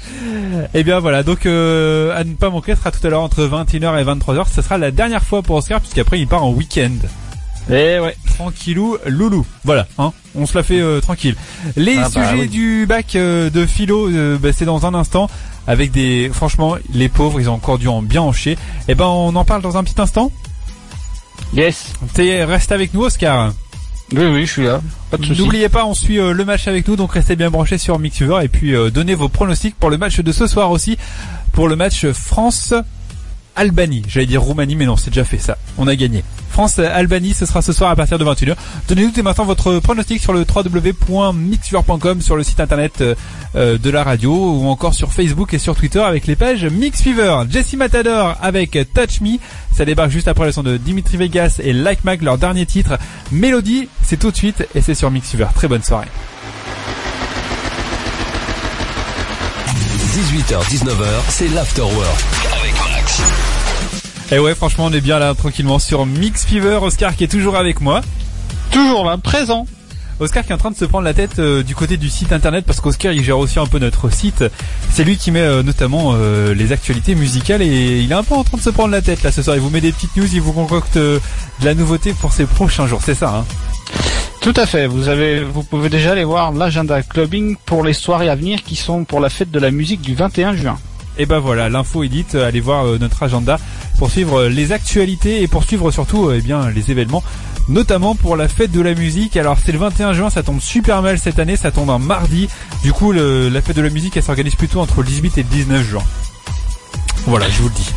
Eh 0.74 0.82
bien 0.82 0.98
voilà, 1.00 1.22
donc 1.22 1.46
euh, 1.46 2.14
à 2.14 2.24
ne 2.24 2.34
pas 2.34 2.50
manquer, 2.50 2.74
ce 2.74 2.80
sera 2.80 2.90
tout 2.90 3.04
à 3.06 3.10
l'heure 3.10 3.22
entre 3.22 3.42
21h 3.42 3.98
et 3.98 4.04
23h. 4.04 4.46
Ce 4.52 4.60
sera 4.60 4.76
la 4.76 4.90
dernière 4.90 5.22
fois 5.22 5.42
pour 5.42 5.56
Oscar 5.56 5.80
puisqu'après 5.80 6.20
il 6.20 6.26
part 6.26 6.44
en 6.44 6.50
week-end. 6.52 6.90
Eh 7.68 8.00
ouais. 8.00 8.16
Tranquillou, 8.26 8.96
loulou. 9.06 9.46
Voilà, 9.64 9.86
hein. 9.98 10.12
On 10.34 10.46
se 10.46 10.56
la 10.56 10.62
fait 10.62 10.80
euh, 10.80 11.00
tranquille. 11.00 11.36
Les 11.76 11.96
Ah 11.98 12.08
bah 12.08 12.24
sujets 12.28 12.42
oui. 12.42 12.48
du 12.48 12.86
bac 12.86 13.14
euh, 13.14 13.50
de 13.50 13.66
philo, 13.66 14.08
euh, 14.08 14.38
bah, 14.38 14.52
c'est 14.52 14.64
dans 14.64 14.86
un 14.86 14.94
instant. 14.94 15.28
Avec 15.66 15.92
des, 15.92 16.30
franchement, 16.32 16.76
les 16.92 17.08
pauvres, 17.08 17.40
ils 17.40 17.48
ont 17.48 17.54
encore 17.54 17.78
dû 17.78 17.86
en 17.86 18.02
bien 18.02 18.22
en 18.22 18.32
chier. 18.32 18.56
Eh 18.88 18.94
ben, 18.94 19.04
on 19.04 19.36
en 19.36 19.44
parle 19.44 19.62
dans 19.62 19.76
un 19.76 19.84
petit 19.84 20.00
instant. 20.00 20.32
Yes. 21.54 21.92
T'es, 22.14 22.44
reste 22.44 22.72
avec 22.72 22.94
nous, 22.94 23.02
Oscar. 23.02 23.52
Oui, 24.12 24.24
oui, 24.24 24.46
je 24.46 24.52
suis 24.52 24.64
là. 24.64 24.80
N'oubliez 25.38 25.68
pas, 25.68 25.84
on 25.84 25.94
suit 25.94 26.18
euh, 26.18 26.32
le 26.32 26.44
match 26.44 26.66
avec 26.66 26.88
nous, 26.88 26.96
donc 26.96 27.12
restez 27.12 27.36
bien 27.36 27.50
branchés 27.50 27.78
sur 27.78 27.98
Mixuver 27.98 28.40
et 28.42 28.48
puis 28.48 28.74
euh, 28.74 28.90
donnez 28.90 29.14
vos 29.14 29.28
pronostics 29.28 29.76
pour 29.76 29.90
le 29.90 29.98
match 29.98 30.18
de 30.20 30.32
ce 30.32 30.46
soir 30.46 30.70
aussi, 30.70 30.98
pour 31.52 31.68
le 31.68 31.76
match 31.76 32.06
France. 32.10 32.74
Albanie, 33.56 34.02
j'allais 34.08 34.26
dire 34.26 34.42
Roumanie, 34.42 34.76
mais 34.76 34.86
non, 34.86 34.96
c'est 34.96 35.10
déjà 35.10 35.24
fait 35.24 35.38
ça. 35.38 35.56
On 35.78 35.86
a 35.86 35.96
gagné. 35.96 36.24
France-Albanie, 36.50 37.32
ce 37.32 37.46
sera 37.46 37.62
ce 37.62 37.72
soir 37.72 37.90
à 37.90 37.96
partir 37.96 38.18
de 38.18 38.24
21h. 38.24 38.56
Donnez-nous 38.88 39.10
dès 39.12 39.22
maintenant 39.22 39.44
votre 39.44 39.78
pronostic 39.78 40.20
sur 40.20 40.32
le 40.32 40.40
www.mixfever.com, 40.40 42.20
sur 42.20 42.36
le 42.36 42.42
site 42.42 42.60
internet 42.60 43.00
euh, 43.00 43.14
euh, 43.54 43.78
de 43.78 43.90
la 43.90 44.02
radio, 44.02 44.32
ou 44.32 44.66
encore 44.68 44.94
sur 44.94 45.12
Facebook 45.12 45.54
et 45.54 45.58
sur 45.58 45.76
Twitter 45.76 46.00
avec 46.00 46.26
les 46.26 46.36
pages 46.36 46.64
Mixfever. 46.64 47.44
Jesse 47.48 47.74
Matador 47.74 48.36
avec 48.40 48.78
Touch 48.94 49.20
Me, 49.20 49.38
ça 49.72 49.84
débarque 49.84 50.10
juste 50.10 50.28
après 50.28 50.46
le 50.46 50.52
son 50.52 50.62
de 50.62 50.76
Dimitri 50.76 51.16
Vegas 51.16 51.60
et 51.62 51.72
Like 51.72 52.04
Mac, 52.04 52.22
leur 52.22 52.38
dernier 52.38 52.66
titre. 52.66 52.98
Mélodie, 53.30 53.88
c'est 54.02 54.18
tout 54.18 54.30
de 54.30 54.36
suite 54.36 54.66
et 54.74 54.80
c'est 54.80 54.94
sur 54.94 55.10
Mixfever. 55.10 55.46
Très 55.54 55.68
bonne 55.68 55.82
soirée. 55.82 56.08
18h-19h, 60.10 61.06
c'est 61.28 61.48
l'Afterwork. 61.48 62.59
Et 64.32 64.38
ouais, 64.38 64.54
franchement, 64.54 64.86
on 64.86 64.92
est 64.92 65.00
bien 65.00 65.18
là, 65.18 65.34
tranquillement, 65.34 65.78
sur 65.78 66.06
Mix 66.06 66.44
Fever. 66.44 66.78
Oscar 66.82 67.16
qui 67.16 67.24
est 67.24 67.28
toujours 67.28 67.56
avec 67.56 67.80
moi. 67.80 68.00
Toujours 68.70 69.04
là, 69.04 69.18
présent. 69.18 69.66
Oscar 70.20 70.44
qui 70.44 70.50
est 70.50 70.54
en 70.54 70.58
train 70.58 70.70
de 70.70 70.76
se 70.76 70.84
prendre 70.84 71.04
la 71.04 71.14
tête 71.14 71.38
euh, 71.38 71.62
du 71.62 71.74
côté 71.74 71.96
du 71.96 72.10
site 72.10 72.30
internet 72.32 72.66
parce 72.66 72.80
qu'Oscar 72.80 73.12
il 73.12 73.24
gère 73.24 73.38
aussi 73.38 73.58
un 73.58 73.66
peu 73.66 73.78
notre 73.78 74.10
site. 74.10 74.44
C'est 74.90 75.02
lui 75.02 75.16
qui 75.16 75.30
met 75.30 75.40
euh, 75.40 75.62
notamment 75.62 76.12
euh, 76.14 76.52
les 76.54 76.72
actualités 76.72 77.14
musicales 77.14 77.62
et 77.62 78.00
il 78.00 78.12
est 78.12 78.14
un 78.14 78.22
peu 78.22 78.34
en 78.34 78.44
train 78.44 78.58
de 78.58 78.62
se 78.62 78.68
prendre 78.68 78.90
la 78.90 79.00
tête 79.00 79.22
là 79.22 79.32
ce 79.32 79.42
soir. 79.42 79.56
Il 79.56 79.62
vous 79.62 79.70
met 79.70 79.80
des 79.80 79.92
petites 79.92 80.14
news, 80.16 80.28
il 80.30 80.42
vous 80.42 80.52
concocte 80.52 80.98
euh, 80.98 81.18
de 81.60 81.64
la 81.64 81.74
nouveauté 81.74 82.12
pour 82.12 82.34
ces 82.34 82.44
prochains 82.44 82.86
jours, 82.86 83.00
c'est 83.02 83.14
ça 83.14 83.34
hein 83.34 83.44
Tout 84.42 84.54
à 84.56 84.66
fait. 84.66 84.86
Vous 84.86 85.08
avez, 85.08 85.42
vous 85.42 85.62
pouvez 85.62 85.88
déjà 85.88 86.12
aller 86.12 86.24
voir 86.24 86.52
l'agenda 86.52 87.02
clubbing 87.02 87.56
pour 87.64 87.82
les 87.82 87.94
soirées 87.94 88.28
à 88.28 88.34
venir 88.34 88.62
qui 88.62 88.76
sont 88.76 89.04
pour 89.04 89.20
la 89.20 89.30
fête 89.30 89.50
de 89.50 89.58
la 89.58 89.70
musique 89.70 90.02
du 90.02 90.14
21 90.14 90.54
juin. 90.54 90.78
Et 91.18 91.26
ben 91.26 91.38
voilà, 91.38 91.68
l'info 91.68 92.02
est 92.02 92.08
dite, 92.08 92.34
allez 92.34 92.60
voir 92.60 92.86
euh, 92.86 92.98
notre 92.98 93.22
agenda 93.22 93.58
pour 93.98 94.10
suivre 94.10 94.40
euh, 94.42 94.48
les 94.48 94.72
actualités 94.72 95.42
et 95.42 95.48
pour 95.48 95.64
suivre 95.64 95.90
surtout 95.90 96.28
euh, 96.28 96.36
eh 96.38 96.40
bien 96.40 96.70
les 96.70 96.90
événements, 96.90 97.22
notamment 97.68 98.14
pour 98.14 98.36
la 98.36 98.48
fête 98.48 98.70
de 98.72 98.80
la 98.80 98.94
musique. 98.94 99.36
Alors 99.36 99.58
c'est 99.62 99.72
le 99.72 99.78
21 99.78 100.14
juin, 100.14 100.30
ça 100.30 100.42
tombe 100.42 100.60
super 100.60 101.02
mal 101.02 101.18
cette 101.18 101.38
année, 101.38 101.56
ça 101.56 101.70
tombe 101.72 101.90
un 101.90 101.98
mardi. 101.98 102.48
Du 102.82 102.92
coup, 102.92 103.12
la 103.12 103.60
fête 103.60 103.76
de 103.76 103.82
la 103.82 103.90
musique, 103.90 104.16
elle 104.16 104.22
s'organise 104.22 104.54
plutôt 104.54 104.80
entre 104.80 105.02
le 105.02 105.08
18 105.08 105.38
et 105.38 105.42
le 105.42 105.48
19 105.48 105.82
juin. 105.86 106.02
Voilà, 107.26 107.46
je 107.50 107.60
vous 107.60 107.68
le 107.68 107.74
dis. 107.74 107.90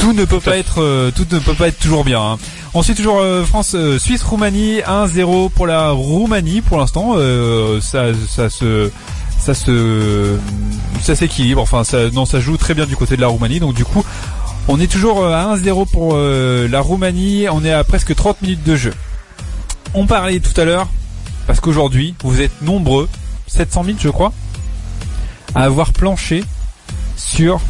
Tout 0.00 0.12
ne 0.12 0.24
peut 0.24 0.40
pas 0.40 0.56
être, 0.56 1.10
tout 1.14 1.26
ne 1.30 1.38
peut 1.38 1.54
pas 1.54 1.68
être 1.68 1.78
toujours 1.78 2.04
bien. 2.04 2.20
hein. 2.20 2.38
On 2.74 2.82
suit 2.82 2.94
toujours 2.94 3.20
euh, 3.20 3.44
France, 3.44 3.74
euh, 3.74 3.98
Suisse, 3.98 4.22
Roumanie, 4.22 4.78
1-0 4.78 5.50
pour 5.50 5.66
la 5.66 5.90
Roumanie 5.90 6.62
pour 6.62 6.78
l'instant. 6.78 7.14
ça 7.80 8.48
se, 8.50 8.90
ça 9.42 9.54
se, 9.54 10.36
ça 11.02 11.16
s'équilibre. 11.16 11.60
Enfin, 11.60 11.82
ça, 11.82 12.10
non, 12.10 12.24
ça 12.24 12.40
joue 12.40 12.56
très 12.56 12.74
bien 12.74 12.86
du 12.86 12.96
côté 12.96 13.16
de 13.16 13.20
la 13.20 13.26
Roumanie. 13.26 13.58
Donc 13.58 13.74
du 13.74 13.84
coup, 13.84 14.04
on 14.68 14.78
est 14.80 14.86
toujours 14.86 15.24
euh, 15.24 15.32
à 15.32 15.56
1-0 15.56 15.90
pour 15.90 16.12
euh, 16.14 16.68
la 16.68 16.80
Roumanie. 16.80 17.46
On 17.50 17.64
est 17.64 17.72
à 17.72 17.82
presque 17.82 18.14
30 18.14 18.40
minutes 18.42 18.64
de 18.64 18.76
jeu. 18.76 18.94
On 19.94 20.06
parlait 20.06 20.38
tout 20.38 20.58
à 20.60 20.64
l'heure 20.64 20.88
parce 21.46 21.60
qu'aujourd'hui, 21.60 22.14
vous 22.22 22.40
êtes 22.40 22.62
nombreux, 22.62 23.08
700 23.48 23.84
000 23.84 23.96
je 24.00 24.08
crois, 24.10 24.32
à 25.54 25.64
avoir 25.64 25.92
planché 25.92 26.44
sur 27.16 27.60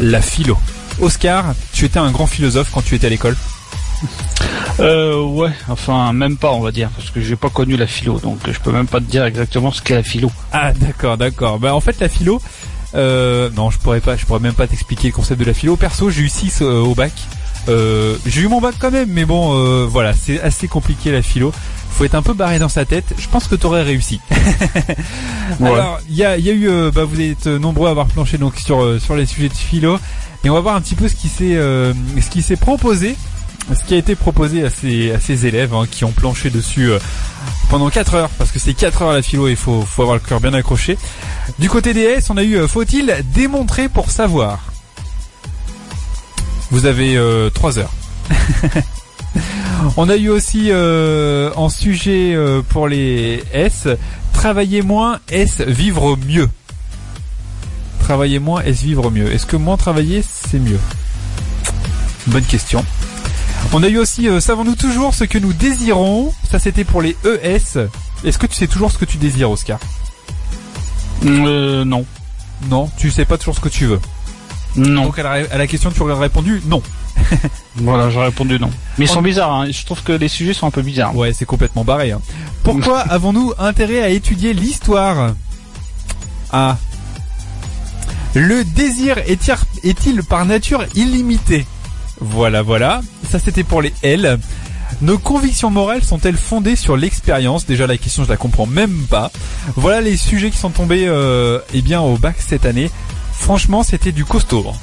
la 0.00 0.22
philo. 0.22 0.56
Oscar, 1.00 1.54
tu 1.74 1.84
étais 1.84 1.98
un 1.98 2.10
grand 2.10 2.26
philosophe 2.26 2.70
quand 2.72 2.82
tu 2.82 2.94
étais 2.94 3.06
à 3.06 3.10
l'école. 3.10 3.36
Euh, 4.78 5.22
ouais, 5.22 5.50
enfin, 5.68 6.12
même 6.12 6.36
pas, 6.36 6.52
on 6.52 6.60
va 6.60 6.70
dire, 6.70 6.90
parce 6.90 7.10
que 7.10 7.20
j'ai 7.20 7.36
pas 7.36 7.48
connu 7.48 7.76
la 7.76 7.86
philo, 7.86 8.18
donc 8.18 8.38
je 8.46 8.58
peux 8.60 8.72
même 8.72 8.86
pas 8.86 9.00
te 9.00 9.04
dire 9.04 9.24
exactement 9.24 9.70
ce 9.72 9.80
qu'est 9.82 9.94
la 9.94 10.02
philo. 10.02 10.30
Ah 10.52 10.72
d'accord, 10.72 11.16
d'accord. 11.16 11.58
Bah 11.58 11.74
en 11.74 11.80
fait 11.80 11.98
la 12.00 12.08
philo, 12.08 12.40
euh, 12.94 13.48
non 13.56 13.70
je 13.70 13.78
pourrais 13.78 14.00
pas, 14.00 14.16
je 14.16 14.26
pourrais 14.26 14.40
même 14.40 14.54
pas 14.54 14.66
t'expliquer 14.66 15.08
le 15.08 15.12
concept 15.14 15.40
de 15.40 15.46
la 15.46 15.54
philo. 15.54 15.76
Perso 15.76 16.10
j'ai 16.10 16.22
eu 16.22 16.28
6 16.28 16.60
au 16.62 16.94
bac. 16.94 17.12
Euh, 17.68 18.16
j'ai 18.26 18.42
eu 18.42 18.48
mon 18.48 18.60
bac 18.60 18.76
quand 18.78 18.90
même, 18.90 19.08
mais 19.10 19.24
bon 19.24 19.54
euh, 19.54 19.86
voilà, 19.88 20.12
c'est 20.12 20.40
assez 20.40 20.68
compliqué 20.68 21.10
la 21.10 21.22
philo. 21.22 21.52
faut 21.90 22.04
être 22.04 22.14
un 22.14 22.22
peu 22.22 22.34
barré 22.34 22.58
dans 22.58 22.68
sa 22.68 22.84
tête. 22.84 23.14
Je 23.18 23.28
pense 23.28 23.48
que 23.48 23.54
t'aurais 23.54 23.82
réussi. 23.82 24.20
Ouais. 25.60 25.70
Alors, 25.70 26.00
il 26.10 26.16
y 26.16 26.24
a, 26.24 26.36
il 26.36 26.44
y 26.44 26.50
a 26.50 26.52
eu, 26.52 26.68
euh, 26.68 26.90
bah, 26.92 27.04
vous 27.04 27.20
êtes 27.20 27.46
nombreux 27.46 27.86
à 27.86 27.92
avoir 27.92 28.06
planché 28.06 28.36
donc 28.36 28.56
sur 28.56 28.82
euh, 28.82 28.98
sur 28.98 29.14
les 29.14 29.26
sujets 29.26 29.48
de 29.48 29.54
philo, 29.54 29.96
et 30.44 30.50
on 30.50 30.54
va 30.54 30.60
voir 30.60 30.74
un 30.74 30.80
petit 30.80 30.96
peu 30.96 31.06
ce 31.06 31.14
qui 31.14 31.28
s'est 31.28 31.54
euh, 31.54 31.94
ce 32.20 32.28
qui 32.28 32.42
s'est 32.42 32.56
proposé, 32.56 33.14
ce 33.74 33.84
qui 33.84 33.94
a 33.94 33.96
été 33.96 34.14
proposé 34.14 34.64
à 34.64 34.70
ces 34.70 35.12
à 35.12 35.46
élèves 35.46 35.74
hein, 35.74 35.86
qui 35.90 36.04
ont 36.04 36.12
planché 36.12 36.50
dessus 36.50 36.90
euh, 36.90 36.98
pendant 37.68 37.90
4 37.90 38.14
heures, 38.14 38.30
parce 38.38 38.52
que 38.52 38.58
c'est 38.58 38.74
4 38.74 39.02
heures 39.02 39.12
la 39.12 39.22
philo, 39.22 39.48
il 39.48 39.56
faut 39.56 39.84
avoir 39.98 40.14
le 40.14 40.20
cœur 40.20 40.40
bien 40.40 40.54
accroché. 40.54 40.98
Du 41.58 41.68
côté 41.68 41.94
des 41.94 42.02
S, 42.02 42.30
on 42.30 42.36
a 42.36 42.42
eu 42.42 42.56
euh, 42.56 42.68
faut-il 42.68 43.14
démontrer 43.34 43.88
pour 43.88 44.10
savoir? 44.10 44.60
Vous 46.70 46.86
avez 46.86 47.16
3 47.54 47.78
heures. 47.78 47.92
On 49.96 50.08
a 50.08 50.16
eu 50.16 50.28
aussi 50.28 50.68
euh, 50.70 51.50
en 51.56 51.68
sujet 51.68 52.34
euh, 52.34 52.62
pour 52.62 52.88
les 52.88 53.42
S, 53.52 53.88
travailler 54.32 54.82
moins, 54.82 55.20
est-ce 55.28 55.62
vivre 55.62 56.16
mieux? 56.16 56.48
Travailler 58.00 58.38
moins, 58.38 58.62
est-ce 58.62 58.84
vivre 58.84 59.10
mieux? 59.10 59.32
Est-ce 59.32 59.46
que 59.46 59.56
moins 59.56 59.76
travailler, 59.76 60.22
c'est 60.22 60.58
mieux? 60.58 60.80
Bonne 62.26 62.44
question. 62.44 62.84
On 63.72 63.82
a 63.82 63.88
eu 63.88 63.98
aussi, 63.98 64.28
euh, 64.28 64.40
savons-nous 64.40 64.74
toujours 64.76 65.14
ce 65.14 65.24
que 65.24 65.38
nous 65.38 65.52
désirons? 65.52 66.32
Ça 66.50 66.58
c'était 66.58 66.84
pour 66.84 67.02
les 67.02 67.16
ES. 67.24 67.88
Est-ce 68.24 68.38
que 68.38 68.46
tu 68.46 68.54
sais 68.54 68.66
toujours 68.66 68.90
ce 68.90 68.96
que 68.98 69.04
tu 69.04 69.18
désires, 69.18 69.50
Oscar? 69.50 69.78
Euh, 71.24 71.84
non. 71.84 72.06
Non, 72.70 72.90
tu 72.96 73.10
sais 73.10 73.24
pas 73.26 73.36
toujours 73.36 73.54
ce 73.54 73.60
que 73.60 73.68
tu 73.68 73.86
veux? 73.86 74.00
Non. 74.76 75.04
Donc 75.06 75.18
à 75.18 75.22
la, 75.22 75.30
à 75.50 75.58
la 75.58 75.66
question 75.66 75.90
tu 75.90 76.00
aurais 76.02 76.14
répondu 76.14 76.62
non. 76.66 76.82
Voilà, 77.76 78.08
j'ai 78.08 78.20
répondu 78.20 78.58
non. 78.58 78.70
Mais 78.98 79.04
ils 79.04 79.10
On- 79.10 79.14
sont 79.14 79.22
bizarres, 79.22 79.52
hein. 79.52 79.66
je 79.70 79.84
trouve 79.84 80.02
que 80.02 80.12
les 80.12 80.28
sujets 80.28 80.54
sont 80.54 80.66
un 80.66 80.70
peu 80.70 80.82
bizarres. 80.82 81.14
Ouais, 81.14 81.32
c'est 81.34 81.44
complètement 81.44 81.84
barré. 81.84 82.12
hein. 82.12 82.20
Pourquoi 82.62 83.00
avons-nous 83.10 83.52
intérêt 83.58 84.02
à 84.02 84.08
étudier 84.08 84.54
l'histoire? 84.54 85.34
Ah. 86.52 86.78
Le 88.34 88.64
désir 88.64 89.16
est-il 89.18 90.22
par 90.22 90.44
nature 90.46 90.84
illimité? 90.94 91.66
Voilà, 92.20 92.62
voilà. 92.62 93.00
Ça, 93.28 93.38
c'était 93.38 93.64
pour 93.64 93.82
les 93.82 93.92
L. 94.02 94.38
Nos 95.02 95.18
convictions 95.18 95.70
morales 95.70 96.02
sont-elles 96.02 96.36
fondées 96.36 96.76
sur 96.76 96.96
l'expérience? 96.96 97.66
Déjà, 97.66 97.86
la 97.86 97.98
question, 97.98 98.24
je 98.24 98.28
la 98.28 98.36
comprends 98.36 98.66
même 98.66 99.04
pas. 99.10 99.30
Voilà 99.74 100.00
les 100.00 100.16
sujets 100.16 100.50
qui 100.50 100.58
sont 100.58 100.70
tombés, 100.70 101.06
euh, 101.06 101.58
eh 101.74 101.82
bien, 101.82 102.00
au 102.00 102.16
bac 102.16 102.36
cette 102.38 102.64
année. 102.66 102.90
Franchement, 103.32 103.82
c'était 103.82 104.12
du 104.12 104.24
costaud. 104.24 104.64
hein. 104.68 104.76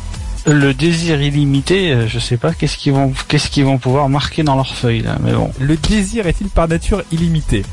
Le 0.46 0.74
désir 0.74 1.22
illimité, 1.22 1.92
euh, 1.94 2.08
je 2.08 2.20
sais 2.20 2.36
pas 2.36 2.54
qu'est-ce 2.54 2.78
qu'ils 2.78 2.92
vont, 2.92 3.14
qu'est-ce 3.30 3.50
qu'ils 3.50 3.64
vont 3.64 3.78
pouvoir 3.78 4.10
marquer 4.10 4.44
dans 4.44 4.56
leur 4.56 4.76
feuille 4.76 5.02
là, 5.02 5.18
mais 5.24 5.32
bon. 5.32 5.52
Le 5.60 5.78
désir 5.78 6.28
est-il 6.28 6.48
par 6.50 6.68
nature 6.68 7.02
illimité? 7.14 7.64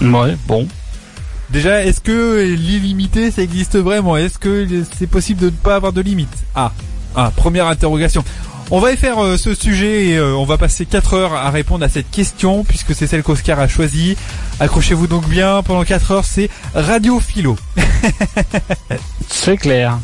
Ouais, 0.00 0.36
bon. 0.46 0.66
Déjà, 1.50 1.84
est-ce 1.84 2.00
que 2.00 2.54
l'illimité, 2.56 3.30
ça 3.30 3.42
existe 3.42 3.76
vraiment? 3.76 4.16
Est-ce 4.16 4.38
que 4.38 4.66
c'est 4.98 5.06
possible 5.06 5.40
de 5.40 5.46
ne 5.46 5.50
pas 5.50 5.76
avoir 5.76 5.92
de 5.92 6.00
limite 6.00 6.32
Ah, 6.54 6.72
ah, 7.14 7.30
première 7.36 7.66
interrogation. 7.66 8.24
On 8.70 8.80
va 8.80 8.92
y 8.92 8.98
faire 8.98 9.18
euh, 9.24 9.38
ce 9.38 9.54
sujet 9.54 10.08
et 10.08 10.16
euh, 10.18 10.36
on 10.36 10.44
va 10.44 10.58
passer 10.58 10.84
4 10.84 11.14
heures 11.14 11.32
à 11.32 11.50
répondre 11.50 11.82
à 11.84 11.88
cette 11.88 12.10
question 12.10 12.64
puisque 12.64 12.94
c'est 12.94 13.06
celle 13.06 13.22
qu'Oscar 13.22 13.58
a 13.58 13.66
choisie. 13.66 14.14
Accrochez-vous 14.60 15.06
donc 15.06 15.26
bien, 15.26 15.62
pendant 15.62 15.84
4 15.84 16.10
heures 16.10 16.24
c'est 16.26 16.50
Radio 16.74 17.18
Philo 17.18 17.56
C'est 19.30 19.56
clair. 19.56 19.98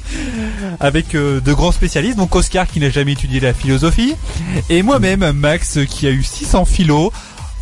avec 0.81 1.15
euh, 1.15 1.41
de 1.41 1.53
grands 1.53 1.73
spécialistes, 1.73 2.17
donc 2.17 2.35
Oscar 2.35 2.67
qui 2.67 2.81
n'a 2.81 2.89
jamais 2.89 3.13
étudié 3.13 3.39
la 3.39 3.53
philosophie 3.53 4.15
et 4.71 4.83
moi-même 4.83 5.33
Max 5.33 5.81
qui 5.89 6.07
a 6.07 6.11
eu 6.11 6.23
600 6.23 6.65
philo. 6.65 7.13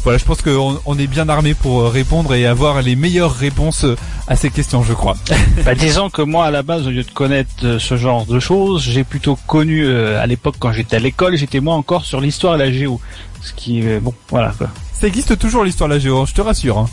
Voilà, 0.05 0.19
je 0.19 0.25
pense 0.25 0.43
qu'on 0.43 0.81
on 0.85 0.99
est 0.99 1.07
bien 1.07 1.29
armé 1.29 1.55
pour 1.55 1.83
euh, 1.83 1.89
répondre 1.89 2.35
et 2.35 2.45
avoir 2.47 2.83
les 2.83 2.97
meilleures 2.97 3.33
réponses 3.35 3.85
euh, 3.85 3.97
à 4.27 4.35
ces 4.35 4.51
questions, 4.51 4.83
je 4.83 4.93
crois. 4.95 5.17
Bah, 5.65 5.77
disons 5.77 6.11
que 6.11 6.23
moi, 6.23 6.47
à 6.47 6.51
la 6.51 6.63
base, 6.65 6.87
au 6.89 6.91
lieu 6.91 7.05
de 7.05 7.11
connaître 7.13 7.51
euh, 7.63 7.79
ce 7.79 7.97
genre 7.97 8.27
de 8.27 8.41
choses, 8.41 8.83
j'ai 8.83 9.05
plutôt 9.05 9.39
connu, 9.47 9.85
euh, 9.85 10.21
à 10.21 10.27
l'époque, 10.27 10.57
quand 10.59 10.73
j'étais 10.73 10.97
à 10.97 10.99
l'école, 10.99 11.37
j'étais 11.37 11.61
moi 11.61 11.75
encore 11.75 12.05
sur 12.05 12.21
l'histoire 12.21 12.57
et 12.57 12.59
la 12.59 12.73
géo. 12.73 13.01
Ce 13.43 13.53
qui, 13.53 13.83
bon, 14.01 14.13
voilà 14.29 14.53
quoi. 14.59 14.69
Ça 14.93 15.07
existe 15.07 15.39
toujours 15.39 15.63
l'histoire 15.65 15.89
de 15.89 15.95
la 15.95 16.01
géo, 16.01 16.27
je 16.27 16.33
te 16.35 16.41
rassure. 16.41 16.79
hein. 16.79 16.89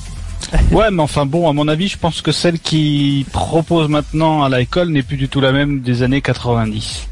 Ouais, 0.72 0.90
mais 0.92 1.02
enfin 1.02 1.26
bon, 1.26 1.50
à 1.50 1.54
mon 1.54 1.68
avis, 1.68 1.88
je 1.88 1.98
pense 1.98 2.22
que 2.22 2.32
celle 2.32 2.60
qui 2.60 3.26
propose 3.32 3.88
maintenant 3.90 4.44
à 4.44 4.50
l'école 4.50 4.90
n'est 4.90 5.04
plus 5.04 5.18
du 5.18 5.28
tout 5.30 5.42
la 5.42 5.52
même 5.52 5.82
des 5.82 6.02
années 6.04 6.22
90. 6.22 7.08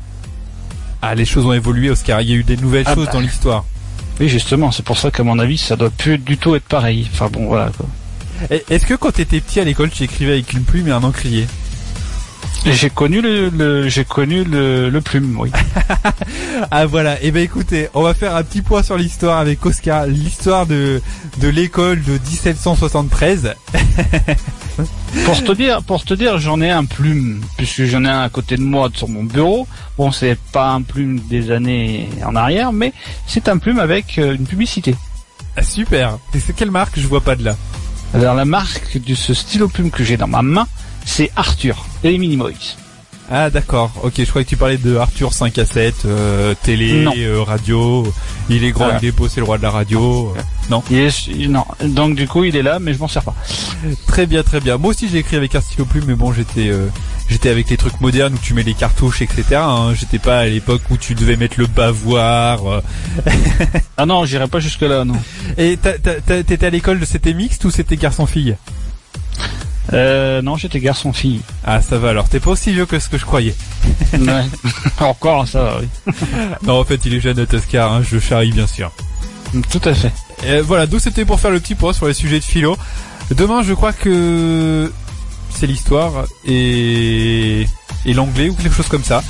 Ah, 1.02 1.14
les 1.16 1.26
choses 1.26 1.46
ont 1.46 1.54
évolué, 1.54 1.90
Oscar. 1.90 2.22
Il 2.22 2.30
y 2.30 2.34
a 2.34 2.36
eu 2.36 2.44
des 2.44 2.58
nouvelles 2.58 2.86
Ah 2.88 2.96
choses 2.96 3.06
bah. 3.08 3.12
dans 3.14 3.20
l'histoire. 3.20 3.66
Oui, 4.20 4.30
justement, 4.30 4.72
c'est 4.72 4.84
pour 4.84 4.98
ça 4.98 5.12
qu'à 5.12 5.24
mon 5.24 5.38
avis, 5.38 5.58
ça 5.58 5.76
doit 5.76 5.92
plus 5.92 6.18
du 6.18 6.38
tout 6.38 6.56
être 6.56 6.68
pareil. 6.68 7.08
Enfin 7.14 7.30
bon, 7.32 7.46
voilà 7.48 7.72
quoi. 7.78 7.86
Est-ce 8.70 8.86
que 8.86 8.94
quand 8.94 9.12
t'étais 9.12 9.42
petit 9.42 9.60
à 9.60 9.64
l'école, 9.64 9.90
tu 9.90 10.04
écrivais 10.04 10.34
avec 10.34 10.54
une 10.54 10.64
plume 10.64 10.88
et 10.88 10.92
un 10.92 11.04
encrier? 11.04 11.48
J'ai 12.66 12.90
connu 12.90 13.22
le, 13.22 13.50
le- 13.50 13.88
j'ai 13.88 14.04
connu 14.04 14.44
le, 14.44 14.90
le 14.90 15.02
plume, 15.02 15.38
oui. 15.40 15.52
Ah 16.72 16.86
voilà. 16.86 17.18
Eh 17.22 17.32
ben 17.32 17.42
écoutez, 17.44 17.88
on 17.94 18.02
va 18.02 18.14
faire 18.14 18.36
un 18.36 18.44
petit 18.44 18.62
point 18.62 18.84
sur 18.84 18.98
l'histoire 18.98 19.38
avec 19.40 19.66
Oscar, 19.66 20.06
l'histoire 20.08 20.66
de 20.66 21.02
de 21.40 21.48
l'école 21.48 22.02
de 22.04 22.14
1773. 22.14 23.54
pour 25.26 25.44
te 25.44 25.52
dire, 25.54 25.82
pour 25.84 26.04
te 26.04 26.14
dire, 26.14 26.40
j'en 26.40 26.60
ai 26.62 26.70
un 26.70 26.84
plume, 26.86 27.42
puisque 27.58 27.86
j'en 27.86 28.04
ai 28.06 28.10
un 28.10 28.22
à 28.22 28.30
côté 28.30 28.58
de 28.58 28.62
moi 28.64 28.90
sur 28.94 29.08
mon 29.08 29.24
bureau. 29.24 29.68
Bon, 29.98 30.12
c'est 30.12 30.38
pas 30.52 30.70
un 30.72 30.82
plume 30.82 31.20
des 31.30 31.52
années 31.52 32.10
en 32.26 32.36
arrière, 32.36 32.74
mais 32.74 32.92
c'est 33.28 33.48
un 33.50 33.58
plume 33.58 33.80
avec 33.80 34.18
euh, 34.18 34.36
une 34.36 34.46
publicité. 34.46 34.96
Ah, 35.56 35.64
super. 35.64 36.18
Et 36.34 36.40
c'est 36.40 36.54
quelle 36.56 36.72
marque? 36.72 37.00
Je 37.00 37.08
vois 37.08 37.22
pas 37.22 37.36
de 37.36 37.46
là. 37.46 37.56
Alors 38.14 38.36
la 38.36 38.46
marque 38.46 38.98
de 39.06 39.16
ce 39.16 39.34
stylo 39.34 39.68
plume 39.68 39.92
que 39.92 40.04
j'ai 40.04 40.18
dans 40.18 40.28
ma 40.28 40.42
main, 40.42 40.68
c'est 41.08 41.32
Arthur 41.36 41.86
et 42.04 42.12
les 42.12 42.18
Minimoys. 42.18 42.76
Ah 43.30 43.50
d'accord. 43.50 43.92
Ok, 44.04 44.14
je 44.20 44.24
croyais 44.26 44.46
que 44.46 44.50
tu 44.50 44.56
parlais 44.56 44.78
de 44.78 44.96
Arthur 44.96 45.34
5 45.34 45.58
à 45.58 45.66
7, 45.66 46.04
euh, 46.06 46.54
télé, 46.64 47.04
euh, 47.18 47.42
radio. 47.44 48.08
Il 48.50 48.64
est 48.64 48.72
grand, 48.72 48.86
Voilà. 48.86 49.00
il 49.02 49.08
est 49.10 49.12
beau, 49.12 49.28
c'est 49.28 49.42
le 49.42 49.46
roi 49.46 49.58
de 49.58 49.64
la 49.64 49.72
radio. 49.72 50.34
Non. 50.70 50.84
Il 50.92 50.98
est- 50.98 51.48
non, 51.48 51.64
donc 51.82 52.16
du 52.16 52.28
coup 52.28 52.44
il 52.44 52.54
est 52.58 52.62
là, 52.62 52.78
mais 52.80 52.94
je 52.94 53.00
m'en 53.00 53.08
sers 53.08 53.24
pas. 53.24 53.34
Très 54.06 54.26
bien, 54.26 54.44
très 54.44 54.60
bien. 54.60 54.78
Moi 54.78 54.90
aussi 54.90 55.08
j'ai 55.10 55.20
écrit 55.20 55.38
avec 55.38 55.56
un 55.56 55.62
stylo 55.62 55.86
plume, 55.86 56.04
mais 56.08 56.16
bon 56.16 56.34
j'étais 56.34 56.68
euh, 56.68 56.88
j'étais 57.30 57.50
avec 57.50 57.70
les 57.70 57.78
trucs 57.78 58.02
modernes 58.02 58.34
où 58.34 58.38
tu 58.38 58.54
mets 58.54 58.64
les 58.64 58.74
cartouches, 58.74 59.22
etc. 59.22 59.44
hein. 59.62 59.94
J'étais 59.98 60.20
pas 60.20 60.40
à 60.40 60.46
l'époque 60.46 60.82
où 60.90 60.98
tu 60.98 61.16
devais 61.16 61.38
mettre 61.38 61.58
le 61.58 61.68
bavoir. 61.68 62.68
euh. 62.68 62.82
Ah 63.96 64.06
non, 64.06 64.26
j'irai 64.26 64.48
pas 64.48 64.60
jusque 64.60 64.82
là, 64.82 65.06
non. 65.06 65.16
Et 65.58 65.78
t'étais 65.78 66.66
à 66.66 66.70
l'école, 66.70 67.06
c'était 67.06 67.34
mixte 67.34 67.64
ou 67.64 67.72
c'était 67.72 67.96
garçon-fille? 67.96 68.56
Euh, 69.94 70.42
non, 70.42 70.58
j'étais 70.58 70.80
garçon-fille. 70.80 71.42
Ah 71.64 71.82
ça 71.82 71.98
va 71.98 72.10
alors, 72.10 72.28
t'es 72.28 72.40
pas 72.40 72.52
aussi 72.52 72.74
vieux 72.74 72.86
que 72.86 73.00
ce 73.00 73.10
que 73.10 73.18
je 73.18 73.26
croyais. 73.26 73.56
Ouais. 74.14 74.46
Encore, 75.00 75.48
ça 75.48 75.62
va, 75.64 75.80
oui. 75.80 76.14
Non 76.64 76.80
en 76.80 76.84
fait 76.84 77.00
il 77.06 77.14
est 77.14 77.20
jeune 77.20 77.40
Oscar, 77.40 77.92
hein, 77.94 78.02
je 78.04 78.20
charrie 78.20 78.52
bien 78.52 78.68
sûr. 78.68 78.92
Tout 79.72 79.82
à 79.86 79.94
fait. 79.94 80.12
Et 80.46 80.62
voilà, 80.62 80.88
donc 80.88 81.02
c'était 81.02 81.26
pour 81.26 81.40
faire 81.40 81.52
le 81.52 81.60
petit 81.60 81.76
point 81.76 81.94
sur 81.94 82.08
les 82.08 82.14
sujets 82.14 82.40
de 82.40 82.44
philo. 82.44 82.78
Demain 83.32 83.64
je 83.64 83.74
crois 83.74 83.94
que 83.94 84.92
c'est 85.50 85.68
l'histoire 85.68 86.26
et, 86.46 87.66
et 88.06 88.14
l'anglais 88.14 88.50
ou 88.50 88.54
quelque 88.56 88.76
chose 88.76 88.88
comme 88.88 89.04
ça. 89.04 89.24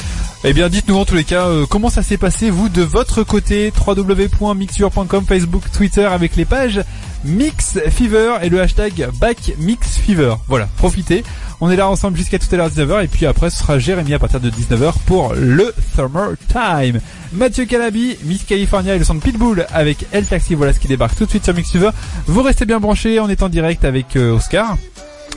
Eh 0.44 0.54
bien 0.54 0.70
dites-nous 0.70 0.98
en 0.98 1.06
tous 1.06 1.16
les 1.16 1.24
cas 1.24 1.48
euh, 1.48 1.66
comment 1.68 1.90
ça 1.90 2.04
s'est 2.04 2.18
passé 2.18 2.50
vous 2.50 2.70
de 2.70 2.82
votre 2.84 3.24
côté? 3.24 3.72
www.mixure.com, 3.86 5.26
Facebook, 5.28 5.64
Twitter 5.72 6.06
avec 6.06 6.36
les 6.36 6.46
pages 6.46 6.82
Mix 7.26 7.80
Fever 7.90 8.36
et 8.42 8.50
le 8.50 8.62
hashtag 8.62 9.10
Back 9.20 9.54
Mix 9.58 9.98
Fever. 9.98 10.36
Voilà, 10.48 10.68
profitez. 10.78 11.24
On 11.60 11.70
est 11.72 11.76
là 11.76 11.90
ensemble 11.90 12.18
jusqu'à 12.18 12.38
tout 12.38 12.48
à 12.52 12.56
l'heure 12.58 12.70
19h 12.70 13.04
et 13.04 13.08
puis 13.08 13.26
après 13.26 13.50
ce 13.50 13.58
sera 13.58 13.80
Jérémy 13.80 14.14
à 14.14 14.20
partir 14.20 14.40
de 14.40 14.50
19h 14.52 14.94
pour 15.06 15.34
le 15.34 15.74
Summer 15.96 16.32
Time. 16.50 17.00
Mathieu 17.34 17.66
Calabi, 17.66 18.16
Miss 18.24 18.44
California 18.44 18.96
et 18.96 19.00
le 19.00 19.04
son 19.04 19.16
de 19.16 19.20
Pitbull 19.20 19.66
avec 19.74 20.06
El 20.12 20.26
Taxi, 20.26 20.54
voilà 20.56 20.72
ce 20.74 20.80
qui 20.80 20.88
débarque 20.88 21.16
tout 21.18 21.26
de 21.26 21.30
suite 21.30 21.44
sur 21.44 21.54
Mix 21.56 21.72
Fever. 21.72 21.90
Vous 22.28 22.44
restez 22.44 22.66
bien 22.66 22.80
branchés, 22.80 23.20
on 23.20 23.28
est 23.30 23.42
en 23.42 23.50
direct 23.50 23.84
avec 23.86 24.16
euh, 24.16 24.34
Oscar. 24.36 24.78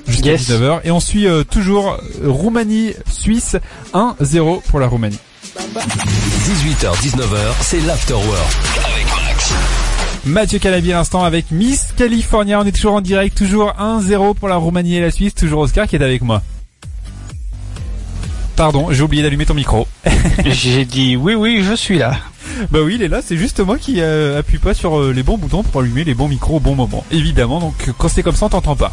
Jusqu'à 0.07 0.33
Yes. 0.33 0.49
19h 0.51 0.81
et 0.85 0.91
on 0.91 1.01
suit 1.01 1.27
euh, 1.27 1.45
toujours 1.45 1.93
euh, 2.23 2.29
Roumanie 2.31 2.93
Suisse 3.11 3.57
1-0 3.95 4.63
pour 4.63 4.79
la 4.81 4.87
Roumanie. 4.89 5.19
18h, 5.57 6.93
19h, 7.03 7.37
c'est 7.61 7.81
l'Afterwork. 7.81 8.57
Avec 8.85 9.07
Max. 9.07 9.55
Mathieu 10.27 10.59
Calabi 10.59 10.93
à 10.93 10.97
l'instant 10.97 11.25
avec 11.25 11.51
Miss 11.51 11.93
California. 11.97 12.61
On 12.61 12.65
est 12.65 12.73
toujours 12.73 12.95
en 12.95 13.01
direct, 13.01 13.37
toujours 13.37 13.73
1-0 13.81 14.35
pour 14.35 14.49
la 14.49 14.57
Roumanie 14.57 14.97
et 14.97 15.01
la 15.01 15.11
Suisse. 15.11 15.35
Toujours 15.35 15.61
Oscar 15.61 15.87
qui 15.87 15.97
est 15.97 16.03
avec 16.03 16.23
moi. 16.23 16.43
Pardon, 18.55 18.89
j'ai 18.91 19.03
oublié 19.03 19.23
d'allumer 19.23 19.47
ton 19.47 19.55
micro. 19.55 19.89
J'ai 20.45 20.85
dit 20.85 21.17
oui, 21.17 21.35
oui, 21.35 21.63
je 21.63 21.73
suis 21.73 21.97
là. 21.97 22.19
Bah 22.71 22.81
oui, 22.85 22.97
il 22.97 23.03
est 23.03 23.09
là, 23.09 23.23
c'est 23.25 23.39
juste 23.39 23.61
moi 23.61 23.79
qui 23.79 24.01
euh, 24.01 24.41
appuie 24.41 24.59
pas 24.59 24.75
sur 24.75 24.99
euh, 24.99 25.13
les 25.13 25.23
bons 25.23 25.39
boutons 25.39 25.63
pour 25.63 25.81
allumer 25.81 26.05
les 26.05 26.15
bons 26.15 26.29
micros 26.29 26.57
au 26.57 26.61
bon 26.61 26.75
moment. 26.75 27.05
Évidemment, 27.11 27.59
donc 27.59 27.91
quand 27.97 28.09
c'est 28.09 28.23
comme 28.23 28.37
ça, 28.37 28.47
on 28.47 28.51
t'entend 28.51 28.77
pas. 28.77 28.93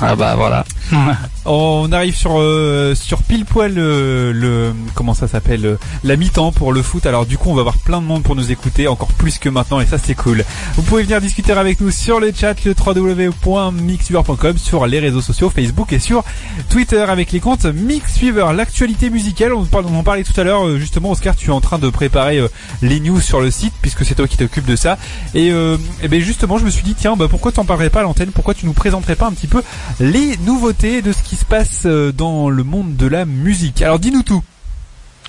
Ah 0.00 0.16
bah 0.16 0.34
voilà. 0.36 0.64
On 1.46 1.92
arrive 1.92 2.16
sur 2.16 2.38
euh, 2.38 2.94
sur 2.94 3.22
pile 3.22 3.44
poil 3.44 3.74
euh, 3.76 4.32
le 4.32 4.72
comment 4.94 5.14
ça 5.14 5.28
s'appelle 5.28 5.66
euh, 5.66 5.76
la 6.02 6.16
mi-temps 6.16 6.52
pour 6.52 6.72
le 6.72 6.82
foot. 6.82 7.06
Alors 7.06 7.26
du 7.26 7.38
coup, 7.38 7.50
on 7.50 7.54
va 7.54 7.60
avoir 7.60 7.76
plein 7.76 8.00
de 8.00 8.06
monde 8.06 8.22
pour 8.22 8.34
nous 8.34 8.50
écouter 8.50 8.88
encore 8.88 9.12
plus 9.12 9.38
que 9.38 9.48
maintenant 9.48 9.80
et 9.80 9.86
ça 9.86 9.98
c'est 9.98 10.14
cool. 10.14 10.44
Vous 10.76 10.82
pouvez 10.82 11.02
venir 11.02 11.20
discuter 11.20 11.52
avec 11.52 11.80
nous 11.80 11.90
sur 11.90 12.18
le 12.18 12.32
chat 12.32 12.54
le 12.64 12.74
www.mixfever.com 12.74 14.58
sur 14.58 14.86
les 14.86 15.00
réseaux 15.00 15.20
sociaux 15.20 15.50
Facebook 15.50 15.92
et 15.92 15.98
sur 15.98 16.24
Twitter 16.68 17.00
avec 17.00 17.32
les 17.32 17.40
comptes 17.40 17.66
Mixfever. 17.66 18.46
L'actualité 18.54 19.10
musicale, 19.10 19.52
on, 19.52 19.66
en 19.72 20.02
parlait 20.02 20.24
tout 20.24 20.38
à 20.40 20.44
l'heure 20.44 20.66
euh, 20.66 20.78
justement 20.78 21.10
Oscar, 21.10 21.36
tu 21.36 21.50
es 21.50 21.52
en 21.52 21.60
train 21.60 21.78
de 21.78 21.88
préparer 21.90 22.38
euh, 22.38 22.48
les 22.82 23.00
news 23.00 23.20
sur 23.20 23.40
le 23.40 23.50
site 23.50 23.74
puisque 23.80 24.04
c'est 24.04 24.14
toi 24.14 24.26
qui 24.26 24.36
t'occupes 24.36 24.66
de 24.66 24.76
ça. 24.76 24.98
Et, 25.34 25.50
euh, 25.50 25.76
eh 26.02 26.08
ben 26.08 26.20
justement, 26.20 26.58
je 26.58 26.64
me 26.64 26.70
suis 26.70 26.82
dit 26.82 26.94
tiens, 26.94 27.16
bah 27.16 27.26
pourquoi 27.28 27.52
t'en 27.52 27.64
parlerais 27.64 27.90
pas 27.90 28.00
à 28.00 28.02
l'antenne? 28.02 28.30
Pourquoi 28.32 28.54
tu 28.54 28.66
nous 28.66 28.72
présenterais 28.72 29.16
pas 29.16 29.26
un 29.26 29.32
petit 29.32 29.46
peu 29.46 29.62
les 30.00 30.36
nouveautés 30.38 31.02
de 31.02 31.12
ce 31.12 31.22
qui 31.22 31.36
se 31.36 31.44
passe 31.44 31.82
euh, 31.86 32.12
dans 32.12 32.48
le 32.50 32.64
monde 32.64 32.96
de 32.96 33.06
la 33.06 33.24
musique 33.24 33.82
Alors 33.82 33.98
dis-nous 33.98 34.22
tout. 34.22 34.42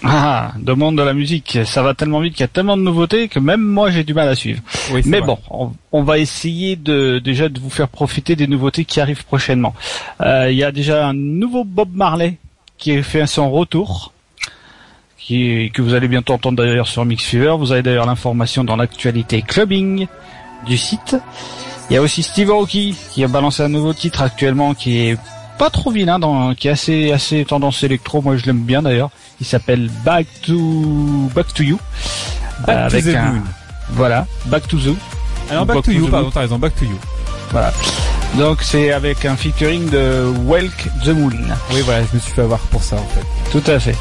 Ah, 0.04 0.52
de 0.60 0.74
monde 0.74 0.98
de 0.98 1.02
la 1.02 1.14
musique, 1.14 1.58
ça 1.66 1.82
va 1.82 1.94
tellement 1.94 2.20
vite 2.20 2.34
qu'il 2.34 2.42
y 2.42 2.44
a 2.44 2.48
tellement 2.50 2.76
de 2.78 2.82
nouveautés 2.84 3.28
que 3.30 3.40
même 3.40 3.62
moi 3.62 3.90
j'ai 3.92 4.04
du 4.04 4.14
mal 4.14 4.28
à 4.28 4.36
suivre. 4.36 4.62
Oui, 4.92 5.02
Mais 5.06 5.20
vrai. 5.20 5.28
bon, 5.28 5.40
on, 5.50 5.72
on 5.94 6.04
va 6.04 6.20
essayer 6.20 6.76
de 6.76 7.18
déjà 7.20 7.48
de 7.50 7.60
vous 7.60 7.70
faire 7.70 7.88
profiter 7.88 8.36
des 8.36 8.46
nouveautés 8.46 8.86
qui 8.86 9.00
arrivent 9.00 9.26
prochainement. 9.26 9.74
Euh, 10.22 10.52
Il 10.52 10.58
y 10.58 10.64
a 10.64 10.72
déjà 10.72 11.08
un 11.08 11.14
nouveau 11.14 11.64
Bob 11.64 11.90
Marley 11.96 12.38
qui 12.78 13.02
fait 13.04 13.26
son 13.26 13.50
retour, 13.50 14.12
qui 15.18 15.72
que 15.74 15.82
vous 15.82 15.94
allez 15.94 16.10
bientôt 16.10 16.34
entendre 16.34 16.58
d'ailleurs 16.58 16.88
sur 16.88 17.04
Mix 17.06 17.24
Fever. 17.24 17.56
Vous 17.58 17.72
avez 17.72 17.82
d'ailleurs 17.82 18.06
l'information 18.06 18.64
dans 18.64 18.76
l'actualité 18.76 19.42
clubbing 19.42 20.08
du 20.68 20.78
site. 20.78 21.16
Il 21.90 21.94
y 21.94 21.98
a 21.98 22.02
aussi 22.02 22.24
Steve 22.24 22.50
Aoki 22.50 22.96
qui 23.12 23.24
a 23.24 23.28
balancé 23.28 23.62
un 23.64 23.70
nouveau 23.70 23.94
titre 23.94 24.22
actuellement 24.22 24.74
qui 24.74 25.08
est 25.10 25.18
pas 25.60 25.70
trop 25.70 25.92
vilain, 25.92 26.20
dans, 26.20 26.54
qui 26.56 26.68
est 26.68 26.72
assez 26.72 27.12
assez 27.12 27.46
tendance 27.46 27.84
électro. 27.84 28.22
Moi 28.22 28.38
je 28.38 28.46
l'aime 28.46 28.64
bien 28.64 28.82
d'ailleurs. 28.82 29.10
Il 29.40 29.46
s'appelle 29.46 29.90
Back 30.04 30.26
to 30.44 31.30
Back 31.36 31.54
to 31.54 31.64
You. 31.64 31.80
Back 32.66 32.70
Euh, 32.78 32.90
to 32.90 32.96
avec 32.96 33.06
the 33.06 33.16
un- 33.18 33.32
Moon. 33.34 33.42
Voilà, 33.92 34.26
Back 34.48 34.68
to 34.68 34.80
Zoo. 34.80 34.96
Alors 35.52 35.66
back 35.66 35.76
Back 35.78 35.86
to 35.86 35.92
to 35.92 35.98
you, 35.98 36.08
the 36.08 36.12
pardon, 36.12 36.32
t'as 36.32 36.40
raison, 36.42 36.58
back 36.58 36.76
to 36.76 36.86
you. 36.86 36.98
Voilà. 37.52 37.72
Donc 38.40 38.64
c'est 38.64 38.92
avec 38.92 39.24
un 39.26 39.36
featuring 39.38 39.88
de 39.90 40.26
Welk 40.48 40.88
the 41.04 41.10
Moon. 41.10 41.30
Oui, 41.72 41.82
voilà, 41.86 42.02
je 42.12 42.16
me 42.16 42.20
suis 42.20 42.32
fait 42.34 42.42
avoir 42.42 42.60
pour 42.60 42.82
ça 42.84 42.96
en 42.96 43.06
fait. 43.14 43.26
Tout 43.60 43.72
à 43.72 43.80
fait. 43.80 43.96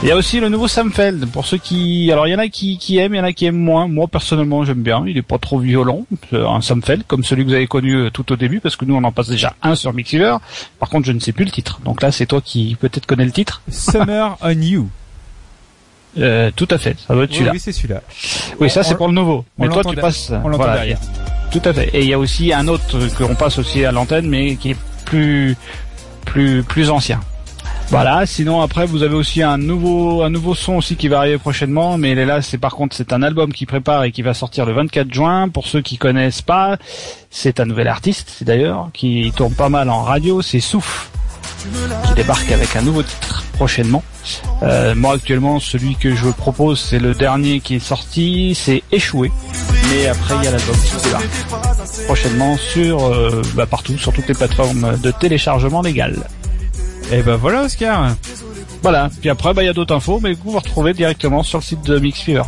Il 0.00 0.08
y 0.08 0.12
a 0.12 0.16
aussi 0.16 0.38
le 0.38 0.48
nouveau 0.48 0.68
Samfeld. 0.68 1.26
Pour 1.26 1.44
ceux 1.44 1.58
qui, 1.58 2.10
alors 2.12 2.28
il 2.28 2.30
y 2.30 2.34
en 2.34 2.38
a 2.38 2.46
qui, 2.48 2.78
qui 2.78 2.98
aiment, 2.98 3.14
il 3.14 3.18
y 3.18 3.20
en 3.20 3.24
a 3.24 3.32
qui 3.32 3.46
aiment 3.46 3.56
moins. 3.56 3.88
Moi 3.88 4.06
personnellement 4.06 4.64
j'aime 4.64 4.82
bien. 4.82 5.02
Il 5.08 5.16
est 5.18 5.22
pas 5.22 5.38
trop 5.38 5.58
violent. 5.58 6.04
C'est 6.30 6.40
un 6.40 6.60
Samfeld 6.60 7.02
comme 7.06 7.24
celui 7.24 7.42
que 7.44 7.48
vous 7.48 7.54
avez 7.54 7.66
connu 7.66 7.94
euh, 7.96 8.10
tout 8.10 8.30
au 8.32 8.36
début 8.36 8.60
parce 8.60 8.76
que 8.76 8.84
nous 8.84 8.94
on 8.94 9.02
en 9.02 9.10
passe 9.10 9.28
déjà 9.28 9.54
un 9.60 9.74
sur 9.74 9.92
Mixiver. 9.92 10.36
Par 10.78 10.88
contre 10.88 11.06
je 11.06 11.12
ne 11.12 11.18
sais 11.18 11.32
plus 11.32 11.44
le 11.44 11.50
titre. 11.50 11.80
Donc 11.84 12.00
là 12.00 12.12
c'est 12.12 12.26
toi 12.26 12.40
qui 12.40 12.76
peut-être 12.80 13.06
connais 13.06 13.24
le 13.24 13.32
titre. 13.32 13.60
Summer 13.70 14.38
on 14.40 14.50
You. 14.50 14.88
Euh, 16.18 16.52
tout 16.54 16.68
à 16.70 16.78
fait. 16.78 16.96
Ça 17.06 17.14
doit 17.14 17.24
être 17.24 17.30
Oui, 17.30 17.36
celui-là. 17.36 17.52
oui, 17.54 17.60
c'est 17.60 17.72
celui-là. 17.72 18.02
Oui, 18.60 18.70
ça 18.70 18.84
c'est 18.84 18.94
pour 18.94 19.08
le 19.08 19.14
nouveau. 19.14 19.44
Mais 19.58 19.68
toi 19.68 19.82
tu 19.84 19.96
passes. 19.96 20.30
on 20.30 20.48
l'entend 20.48 20.58
voilà, 20.58 20.74
derrière. 20.74 21.00
Tout 21.50 21.62
à 21.64 21.72
fait. 21.72 21.90
Et 21.92 22.02
il 22.02 22.08
y 22.08 22.12
a 22.14 22.18
aussi 22.20 22.52
un 22.52 22.68
autre 22.68 22.98
qu'on 23.16 23.34
passe 23.34 23.58
aussi 23.58 23.84
à 23.84 23.90
l'antenne, 23.90 24.28
mais 24.28 24.54
qui 24.56 24.70
est 24.70 24.76
plus, 25.06 25.56
plus, 26.24 26.62
plus 26.62 26.88
ancien. 26.88 27.20
Voilà. 27.90 28.26
Sinon 28.26 28.60
après 28.60 28.86
vous 28.86 29.02
avez 29.02 29.14
aussi 29.14 29.42
un 29.42 29.56
nouveau, 29.56 30.22
un 30.22 30.30
nouveau 30.30 30.54
son 30.54 30.74
aussi 30.74 30.96
qui 30.96 31.08
va 31.08 31.18
arriver 31.18 31.38
prochainement, 31.38 31.96
mais 31.96 32.14
là 32.14 32.42
c'est 32.42 32.58
par 32.58 32.74
contre 32.74 32.94
c'est 32.94 33.12
un 33.12 33.22
album 33.22 33.52
qui 33.52 33.64
prépare 33.64 34.04
et 34.04 34.12
qui 34.12 34.22
va 34.22 34.34
sortir 34.34 34.66
le 34.66 34.72
24 34.72 35.12
juin. 35.12 35.48
Pour 35.48 35.66
ceux 35.66 35.80
qui 35.80 35.96
connaissent 35.96 36.42
pas, 36.42 36.76
c'est 37.30 37.60
un 37.60 37.64
nouvel 37.64 37.88
artiste, 37.88 38.44
d'ailleurs 38.44 38.90
qui 38.92 39.32
tourne 39.34 39.54
pas 39.54 39.70
mal 39.70 39.88
en 39.88 40.02
radio, 40.02 40.42
c'est 40.42 40.60
Souf 40.60 41.10
qui 42.06 42.14
débarque 42.14 42.52
avec 42.52 42.76
un 42.76 42.82
nouveau 42.82 43.02
titre 43.02 43.42
prochainement. 43.54 44.02
Euh, 44.62 44.94
moi 44.94 45.14
actuellement 45.14 45.58
celui 45.58 45.96
que 45.96 46.14
je 46.14 46.28
propose 46.28 46.78
c'est 46.78 46.98
le 46.98 47.14
dernier 47.14 47.60
qui 47.60 47.76
est 47.76 47.80
sorti, 47.80 48.54
c'est 48.54 48.82
Échoué. 48.92 49.32
Mais 49.90 50.06
après 50.08 50.34
il 50.36 50.44
y 50.44 50.48
a 50.48 50.50
l'album 50.50 50.76
qui 50.76 51.04
débarque 51.04 52.04
prochainement 52.04 52.56
sur 52.56 53.06
euh, 53.06 53.42
bah, 53.54 53.66
partout, 53.66 53.96
sur 53.96 54.12
toutes 54.12 54.28
les 54.28 54.34
plateformes 54.34 54.98
de 54.98 55.10
téléchargement 55.10 55.80
légal. 55.80 56.28
Et 57.10 57.22
ben 57.22 57.36
voilà, 57.36 57.62
Oscar. 57.62 58.14
Voilà. 58.82 59.10
Puis 59.20 59.30
après 59.30 59.54
bah 59.54 59.62
il 59.62 59.66
y 59.66 59.70
a 59.70 59.72
d'autres 59.72 59.94
infos, 59.94 60.20
mais 60.22 60.34
vous 60.34 60.52
vous 60.52 60.58
retrouvez 60.58 60.92
directement 60.92 61.42
sur 61.42 61.58
le 61.58 61.64
site 61.64 61.82
de 61.84 61.98
Mixfever. 61.98 62.42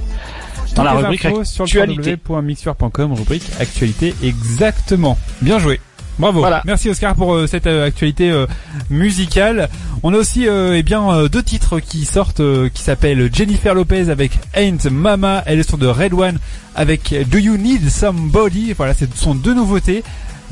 Dans 0.74 0.84
la 0.84 0.92
rubrique 0.92 1.24
actualité. 1.24 2.16
www.mixfer.com, 2.28 3.12
rubrique 3.14 3.44
actualité 3.58 4.14
exactement. 4.22 5.18
Bien 5.40 5.58
joué. 5.58 5.80
Bravo. 6.18 6.40
Voilà. 6.40 6.62
Merci 6.66 6.90
Oscar 6.90 7.14
pour 7.14 7.34
euh, 7.34 7.46
cette 7.46 7.66
euh, 7.66 7.86
actualité 7.86 8.30
euh, 8.30 8.46
musicale. 8.90 9.70
On 10.02 10.12
a 10.12 10.18
aussi 10.18 10.46
eh 10.46 10.82
bien 10.82 11.26
deux 11.26 11.42
titres 11.42 11.78
qui 11.78 12.06
sortent 12.06 12.40
qui 12.72 12.82
s'appellent 12.82 13.28
Jennifer 13.30 13.74
Lopez 13.74 14.08
avec 14.08 14.32
Ain't 14.54 14.88
Mama 14.90 15.42
et 15.46 15.56
le 15.56 15.62
son 15.62 15.76
de 15.76 15.86
Red 15.86 16.14
One 16.14 16.38
avec 16.74 17.14
Do 17.28 17.36
You 17.36 17.58
Need 17.58 17.90
Somebody? 17.90 18.72
Voilà, 18.72 18.94
ce 18.94 19.04
sont 19.14 19.34
deux 19.34 19.52
nouveautés. 19.52 20.02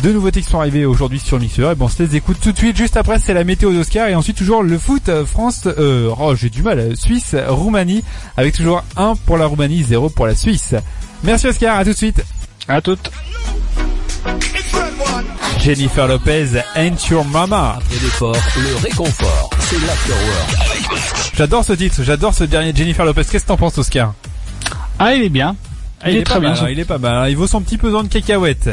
Deux 0.02 0.12
nouveautés 0.12 0.42
qui 0.42 0.48
sont 0.48 0.60
arrivées 0.60 0.84
aujourd'hui 0.86 1.18
sur 1.18 1.40
Mixer. 1.40 1.72
Et 1.72 1.74
bon, 1.74 1.86
on 1.86 1.88
se 1.88 2.00
les 2.02 2.14
écoute 2.16 2.36
tout 2.40 2.52
de 2.52 2.56
suite. 2.58 2.76
Juste 2.76 2.96
après, 2.96 3.18
c'est 3.18 3.34
la 3.34 3.42
météo 3.44 3.72
d'Oscar 3.72 4.08
et 4.08 4.14
ensuite 4.14 4.36
toujours 4.36 4.62
le 4.62 4.78
foot 4.78 5.08
euh, 5.08 5.26
France. 5.26 5.62
Euh, 5.66 6.10
oh, 6.20 6.34
j'ai 6.36 6.50
du 6.50 6.62
mal. 6.62 6.78
euh, 6.78 6.94
Suisse, 6.94 7.34
Roumanie 7.48 8.04
avec 8.36 8.54
toujours 8.54 8.84
1 8.96 9.14
pour 9.26 9.36
la 9.38 9.46
Roumanie, 9.46 9.82
0 9.82 10.08
pour 10.10 10.26
la 10.28 10.36
Suisse. 10.36 10.74
Merci 11.24 11.48
Oscar. 11.48 11.78
À 11.78 11.84
tout 11.84 11.90
de 11.90 11.96
suite. 11.96 12.24
À 12.68 12.80
toutes. 12.80 13.10
Jennifer 15.60 16.06
Lopez, 16.06 16.46
Ain't 16.76 17.08
Your 17.10 17.24
Mama. 17.24 17.74
Après 17.78 17.94
l'effort, 17.96 18.36
le 18.56 18.76
réconfort. 18.76 19.50
C'est 19.60 19.80
l'afterwork. 19.80 21.32
J'adore 21.36 21.64
ce 21.64 21.72
titre, 21.72 22.02
j'adore 22.04 22.34
ce 22.34 22.44
dernier 22.44 22.72
Jennifer 22.74 23.04
Lopez. 23.04 23.22
Qu'est-ce 23.30 23.42
que 23.44 23.48
t'en 23.48 23.56
penses, 23.56 23.76
Oscar? 23.78 24.14
Ah 25.00 25.14
il 25.14 25.22
est 25.24 25.28
bien. 25.28 25.56
Ah, 26.00 26.10
il, 26.10 26.18
est, 26.18 26.22
très 26.22 26.34
pas 26.34 26.40
bien. 26.40 26.54
mal, 26.54 26.70
il 26.72 26.78
est 26.78 26.84
pas 26.84 26.98
mal. 26.98 27.28
Il 27.30 27.36
vaut 27.36 27.48
son 27.48 27.60
petit 27.60 27.76
pesant 27.76 28.04
de 28.04 28.08
cacahuètes. 28.08 28.70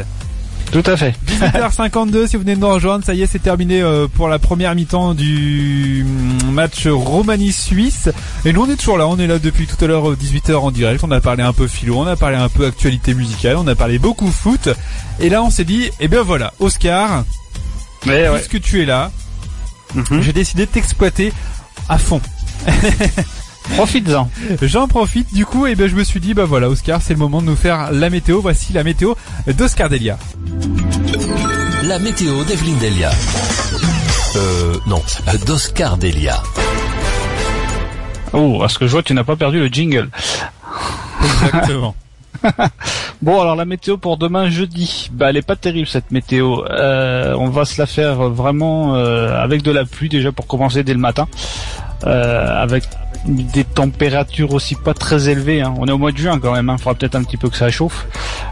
Tout 0.72 0.82
à 0.86 0.96
fait. 0.96 1.14
18h52, 1.28 2.26
si 2.26 2.36
vous 2.36 2.42
venez 2.42 2.54
de 2.56 2.60
nous 2.60 2.68
rejoindre, 2.68 3.04
ça 3.04 3.14
y 3.14 3.22
est, 3.22 3.26
c'est 3.26 3.38
terminé 3.38 3.80
euh, 3.80 4.08
pour 4.08 4.28
la 4.28 4.38
première 4.38 4.74
mi-temps 4.74 5.14
du 5.14 6.04
mm, 6.04 6.50
match 6.50 6.86
Roumanie-Suisse. 6.86 8.10
Et 8.44 8.52
nous, 8.52 8.62
on 8.64 8.70
est 8.70 8.76
toujours 8.76 8.98
là, 8.98 9.06
on 9.06 9.18
est 9.18 9.26
là 9.26 9.38
depuis 9.38 9.66
tout 9.66 9.82
à 9.82 9.88
l'heure, 9.88 10.10
euh, 10.10 10.16
18h 10.20 10.54
en 10.56 10.70
direct. 10.70 11.02
On 11.04 11.10
a 11.12 11.20
parlé 11.20 11.42
un 11.42 11.52
peu 11.52 11.66
philo, 11.66 11.96
on 11.98 12.06
a 12.06 12.16
parlé 12.16 12.36
un 12.36 12.48
peu 12.48 12.66
actualité 12.66 13.14
musicale, 13.14 13.56
on 13.56 13.66
a 13.68 13.74
parlé 13.74 13.98
beaucoup 13.98 14.26
foot. 14.30 14.68
Et 15.20 15.28
là, 15.30 15.42
on 15.42 15.50
s'est 15.50 15.64
dit, 15.64 15.88
eh 16.00 16.08
bien 16.08 16.22
voilà, 16.22 16.52
Oscar, 16.58 17.24
Mais 18.04 18.28
ouais. 18.28 18.38
puisque 18.38 18.60
tu 18.60 18.82
es 18.82 18.86
là, 18.86 19.10
Mhm. 19.94 20.20
j'ai 20.20 20.32
décidé 20.32 20.66
de 20.66 20.70
t'exploiter 20.70 21.32
à 21.88 21.96
fond. 21.96 22.20
Profites-en. 23.74 24.30
J'en 24.62 24.88
profite 24.88 25.34
du 25.34 25.44
coup 25.44 25.66
et 25.66 25.74
ben 25.74 25.88
je 25.88 25.94
me 25.94 26.04
suis 26.04 26.20
dit 26.20 26.34
bah 26.34 26.44
voilà 26.44 26.68
Oscar 26.68 27.02
c'est 27.02 27.12
le 27.14 27.18
moment 27.18 27.40
de 27.40 27.46
nous 27.46 27.56
faire 27.56 27.90
la 27.92 28.10
météo. 28.10 28.40
Voici 28.40 28.72
la 28.72 28.84
météo 28.84 29.14
d'Oscar 29.46 29.88
Delia. 29.88 30.18
La 31.84 31.98
météo 31.98 32.44
d'Evelyne 32.44 32.78
Delia. 32.78 33.10
Euh, 34.36 34.74
non, 34.86 35.02
d'Oscar 35.46 35.96
Delia. 35.96 36.42
Oh, 38.32 38.62
à 38.62 38.68
ce 38.68 38.78
que 38.78 38.86
je 38.86 38.92
vois, 38.92 39.02
tu 39.02 39.14
n'as 39.14 39.24
pas 39.24 39.36
perdu 39.36 39.58
le 39.58 39.68
jingle. 39.68 40.08
Exactement. 41.44 41.94
Bon, 43.22 43.40
alors 43.40 43.56
la 43.56 43.64
météo 43.64 43.96
pour 43.96 44.18
demain 44.18 44.50
jeudi, 44.50 45.08
bah 45.10 45.30
elle 45.30 45.38
est 45.38 45.42
pas 45.42 45.56
terrible 45.56 45.88
cette 45.88 46.10
météo. 46.10 46.64
Euh, 46.68 47.34
on 47.38 47.48
va 47.48 47.64
se 47.64 47.80
la 47.80 47.86
faire 47.86 48.28
vraiment 48.28 48.94
euh, 48.94 49.42
avec 49.42 49.62
de 49.62 49.70
la 49.70 49.86
pluie 49.86 50.10
déjà 50.10 50.32
pour 50.32 50.46
commencer 50.46 50.84
dès 50.84 50.92
le 50.92 51.00
matin, 51.00 51.26
Euh, 52.04 52.62
avec 52.62 52.84
des 53.26 53.64
températures 53.64 54.52
aussi 54.52 54.74
pas 54.74 54.94
très 54.94 55.28
élevées. 55.28 55.62
hein. 55.62 55.74
On 55.78 55.86
est 55.86 55.92
au 55.92 55.98
mois 55.98 56.12
de 56.12 56.16
juin 56.16 56.38
quand 56.38 56.52
même. 56.52 56.70
Il 56.72 56.78
faudra 56.78 56.94
peut-être 56.94 57.14
un 57.14 57.24
petit 57.24 57.36
peu 57.36 57.48
que 57.48 57.56
ça 57.56 57.70
chauffe. 57.70 58.06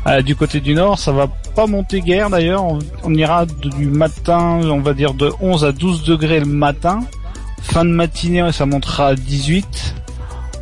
Euh, 0.06 0.22
du 0.22 0.36
côté 0.36 0.60
du 0.60 0.74
nord, 0.74 0.98
ça 0.98 1.12
va 1.12 1.28
pas 1.54 1.66
monter 1.66 2.00
guère 2.00 2.30
d'ailleurs. 2.30 2.64
On, 3.04 3.14
ira 3.14 3.46
du 3.46 3.86
matin, 3.86 4.60
on 4.64 4.80
va 4.80 4.94
dire 4.94 5.14
de 5.14 5.32
11 5.40 5.64
à 5.64 5.72
12 5.72 6.04
degrés 6.04 6.40
le 6.40 6.46
matin. 6.46 7.00
Fin 7.62 7.84
de 7.84 7.90
matinée, 7.90 8.52
ça 8.52 8.66
montera 8.66 9.08
à 9.08 9.14
18. 9.14 9.94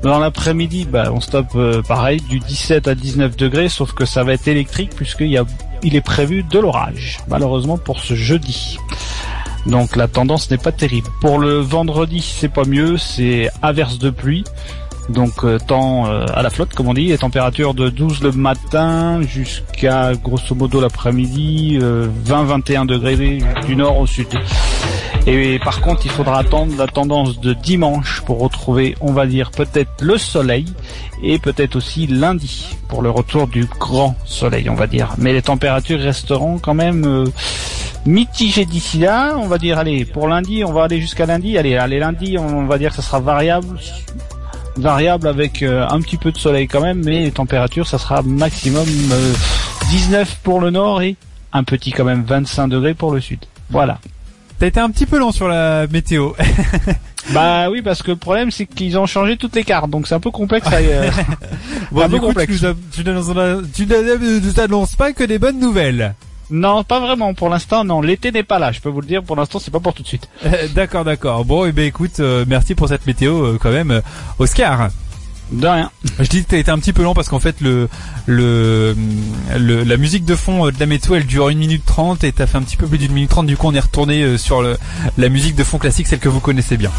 Dans 0.03 0.18
l'après-midi, 0.18 0.87
bah, 0.90 1.11
on 1.12 1.20
stoppe 1.20 1.55
euh, 1.55 1.81
pareil 1.83 2.20
du 2.29 2.40
17 2.40 2.88
à 2.88 2.94
19 2.94 3.37
degrés, 3.37 3.68
sauf 3.68 3.92
que 3.92 4.05
ça 4.05 4.25
va 4.25 4.33
être 4.33 4.48
électrique 4.48 4.90
puisqu'il 4.96 5.40
il 5.85 5.96
est 5.96 6.01
prévu 6.01 6.42
de 6.42 6.59
l'orage, 6.59 7.18
malheureusement 7.29 7.79
pour 7.79 8.01
ce 8.01 8.14
jeudi. 8.14 8.79
Donc 9.66 9.96
la 9.96 10.09
tendance 10.09 10.51
n'est 10.51 10.59
pas 10.59 10.72
terrible. 10.72 11.09
Pour 11.20 11.38
le 11.38 11.59
vendredi, 11.59 12.20
c'est 12.20 12.48
pas 12.48 12.64
mieux, 12.64 12.96
c'est 12.96 13.51
averse 13.62 13.98
de 13.98 14.11
pluie. 14.11 14.44
Donc 15.09 15.44
euh, 15.44 15.59
temps 15.59 16.07
euh, 16.07 16.27
à 16.35 16.42
la 16.42 16.51
flotte, 16.51 16.75
comme 16.75 16.88
on 16.88 16.94
dit, 16.94 17.07
les 17.07 17.18
températures 17.18 17.75
de 17.75 17.88
12 17.88 18.22
le 18.22 18.33
matin 18.33 19.20
jusqu'à 19.22 20.12
grosso 20.14 20.55
modo 20.55 20.81
l'après-midi, 20.81 21.79
euh, 21.83 22.07
20-21 22.27 22.87
degrés 22.87 23.38
du 23.66 23.77
nord 23.77 23.98
au 23.98 24.07
sud. 24.07 24.29
Et 25.27 25.61
par 25.61 25.81
contre, 25.81 26.03
il 26.05 26.11
faudra 26.11 26.38
attendre 26.38 26.72
la 26.77 26.88
tendance 26.88 27.40
de 27.40 27.53
dimanche 27.53 28.22
pour 28.27 28.40
retrouver, 28.40 28.96
on 29.01 29.12
va 29.12 29.27
dire, 29.27 29.53
peut-être 29.53 30.01
le 30.01 30.18
soleil 30.18 30.66
et 31.22 31.38
peut-être 31.38 31.77
aussi 31.77 32.09
lundi 32.09 32.66
pour 32.88 33.03
le 33.03 33.11
retour 33.11 33.46
du 33.46 33.66
grand 33.79 34.16
soleil, 34.25 34.68
on 34.68 34.75
va 34.75 34.88
dire. 34.88 35.14
Mais 35.18 35.33
les 35.33 35.42
températures 35.42 36.01
resteront 36.01 36.59
quand 36.59 36.75
même 36.75 37.05
euh, 37.07 37.25
mitigé 38.07 38.65
d'ici 38.65 38.99
là. 38.99 39.35
On 39.38 39.47
va 39.47 39.59
dire, 39.59 39.79
allez, 39.79 40.05
pour 40.05 40.29
lundi, 40.29 40.65
on 40.65 40.73
va 40.73 40.85
aller 40.85 41.01
jusqu'à 41.01 41.27
lundi. 41.27 41.57
Allez, 41.59 41.77
allez, 41.77 41.99
lundi, 41.99 42.37
on 42.38 42.65
va 42.67 42.79
dire 42.79 42.91
que 42.91 42.97
ça 42.97 43.03
sera 43.03 43.21
variable. 43.21 43.79
Variable 44.77 45.29
avec 45.29 45.62
euh, 45.62 45.87
un 45.88 46.01
petit 46.01 46.17
peu 46.17 46.33
de 46.33 46.38
soleil 46.38 46.67
quand 46.67 46.81
même, 46.81 47.03
mais 47.05 47.21
les 47.25 47.31
températures, 47.33 47.87
ça 47.87 47.99
sera 47.99 48.23
maximum 48.23 48.87
euh, 49.12 49.33
19 49.91 50.38
pour 50.43 50.61
le 50.61 50.71
nord 50.71 51.03
et 51.03 51.17
un 51.53 51.62
petit 51.62 51.93
quand 51.93 52.05
même 52.05 52.25
25 52.27 52.69
degrés 52.69 52.95
pour 52.95 53.12
le 53.12 53.21
sud. 53.21 53.41
Voilà. 53.69 53.99
T'as 54.59 54.69
été 54.69 54.81
un 54.81 54.91
petit 54.91 55.05
peu 55.07 55.19
lent 55.19 55.33
sur 55.33 55.49
la 55.49 55.87
météo. 55.88 56.33
Bah 57.33 57.71
oui, 57.71 57.83
parce 57.83 58.03
que 58.03 58.11
le 58.11 58.17
problème 58.17 58.51
c'est 58.51 58.67
qu'ils 58.67 58.99
ont 58.99 59.07
changé 59.07 59.37
toutes 59.37 59.55
les 59.55 59.62
cartes, 59.62 59.88
donc 59.88 60.09
c'est 60.09 60.15
un 60.17 60.19
peu 60.19 60.33
complexe. 60.33 60.67
à, 60.67 60.79
euh, 60.79 61.09
Bon, 61.93 62.01
un 62.03 62.09
peu 62.09 62.15
du 62.15 62.21
coup, 62.21 62.27
complexe. 62.27 62.59
tu 62.59 62.65
nous, 62.67 62.75
tu 62.91 63.87
nous- 63.87 64.43
tu 64.53 64.97
pas 64.97 65.12
que 65.12 65.23
des 65.23 65.38
bonnes 65.38 65.61
nouvelles. 65.61 66.17
Non, 66.53 66.85
pas 66.85 67.01
vraiment. 67.01 67.33
Pour 67.33 67.49
l'instant, 67.49 67.83
non. 67.83 68.03
L'été 68.03 68.31
n'est 68.31 68.43
pas 68.43 68.59
là. 68.59 68.73
Je 68.73 68.81
peux 68.81 68.91
vous 68.91 69.01
le 69.01 69.07
dire. 69.07 69.23
Pour 69.23 69.37
l'instant, 69.37 69.59
c'est 69.59 69.71
pas 69.71 69.81
pour 69.81 69.95
tout 69.95 70.03
de 70.03 70.09
suite. 70.09 70.29
Euh, 70.45 70.69
d'accord, 70.75 71.05
d'accord. 71.05 71.45
Bon, 71.47 71.65
et 71.65 71.73
ben 71.73 71.87
écoute, 71.87 72.21
euh, 72.21 72.45
merci 72.47 72.75
pour 72.75 72.88
cette 72.88 73.07
météo 73.07 73.43
euh, 73.43 73.59
quand 73.61 73.71
même, 73.71 74.03
Oscar. 74.38 74.91
De 75.51 75.67
rien. 75.67 75.91
Je 76.19 76.29
dis 76.29 76.45
que 76.45 76.51
t'as 76.51 76.59
été 76.59 76.71
un 76.71 76.79
petit 76.79 76.93
peu 76.93 77.03
long 77.03 77.15
parce 77.15 77.29
qu'en 77.29 77.38
fait 77.38 77.61
le, 77.61 77.88
le 78.27 78.95
le 79.57 79.83
la 79.85 79.97
musique 79.97 80.25
de 80.25 80.35
fond 80.35 80.67
de 80.67 80.81
la 80.81 80.87
météo 80.87 81.15
elle 81.15 81.27
dure 81.27 81.49
1 81.49 81.55
minute 81.55 81.85
30 81.85 82.25
et 82.25 82.33
t'as 82.33 82.47
fait 82.47 82.57
un 82.59 82.62
petit 82.62 82.77
peu 82.77 82.87
plus 82.87 82.99
d'une 82.99 83.12
minute 83.12 83.31
30 83.31 83.47
du 83.47 83.57
coup 83.57 83.69
on 83.69 83.75
est 83.75 83.81
retourné 83.81 84.38
sur 84.38 84.62
le, 84.62 84.79
la 85.19 85.29
musique 85.29 85.55
de 85.55 85.62
fond 85.62 85.79
classique 85.79 86.07
celle 86.07 86.21
que 86.21 86.29
vous 86.31 86.41
connaissez 86.41 86.77
bien. 86.77 86.91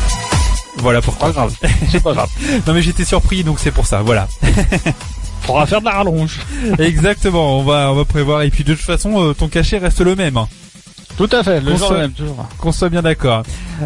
Voilà 0.78 1.02
pourquoi. 1.02 1.30
Pas 1.30 1.34
grave. 1.34 1.56
c'est 1.92 2.04
pas 2.04 2.14
grave. 2.14 2.30
Non 2.68 2.74
mais 2.74 2.82
j'étais 2.82 3.06
surpris 3.06 3.44
donc 3.44 3.60
c'est 3.60 3.72
pour 3.72 3.88
ça. 3.88 4.02
Voilà. 4.02 4.28
Faudra 5.46 5.66
faire 5.66 5.80
de 5.82 5.86
la 5.86 5.92
rallonge. 5.92 6.40
Exactement. 6.80 7.60
On 7.60 7.64
va 7.64 7.92
on 7.92 7.96
va 7.96 8.06
prévoir 8.06 8.42
et 8.44 8.50
puis 8.50 8.64
de 8.64 8.74
toute 8.74 8.84
façon 8.84 9.22
euh, 9.22 9.34
ton 9.34 9.48
cachet 9.48 9.78
reste 9.78 10.00
le 10.02 10.16
même. 10.16 10.38
hein. 10.38 10.48
Tout 11.18 11.30
à 11.32 11.44
fait. 11.44 11.60
Le 11.62 11.72
Qu'on 11.74 11.78
soit- 11.78 11.98
même, 11.98 12.12
toujours. 12.12 12.48
Qu'on 12.58 12.72
soit 12.72 12.90
bien 12.90 13.02
d'accord. 13.04 13.44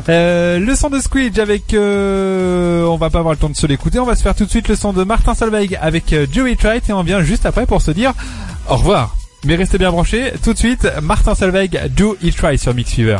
Euh, 0.08 0.60
le 0.60 0.76
son 0.76 0.90
de 0.90 1.00
Squidge 1.00 1.38
avec, 1.40 1.74
euh, 1.74 2.86
on 2.86 2.96
va 2.96 3.10
pas 3.10 3.20
avoir 3.20 3.34
le 3.34 3.38
temps 3.40 3.50
de 3.50 3.56
se 3.56 3.68
l'écouter, 3.68 4.00
on 4.00 4.06
va 4.06 4.16
se 4.16 4.22
faire 4.22 4.34
tout 4.36 4.46
de 4.46 4.50
suite 4.50 4.70
le 4.70 4.76
son 4.78 4.94
de 4.94 5.04
Martin 5.04 5.34
Solveig 5.34 5.78
avec 5.82 6.14
euh, 6.14 6.26
Joey 6.32 6.56
Tright 6.56 6.90
et 6.90 6.94
on 6.94 7.04
vient 7.04 7.22
juste 7.22 7.46
après 7.46 7.66
pour 7.66 7.82
se 7.82 7.92
dire 7.92 8.14
au 8.70 8.76
revoir. 8.78 9.16
Mais 9.44 9.56
restez 9.56 9.78
bien 9.78 9.92
branchés, 9.92 10.32
tout 10.44 10.54
de 10.54 10.58
suite, 10.58 10.88
Martin 11.02 11.36
Solveig, 11.36 11.90
Do 11.90 12.16
It 12.22 12.40
Right 12.40 12.60
sur 12.62 12.74
Mix 12.74 12.92
Fever. 12.94 13.18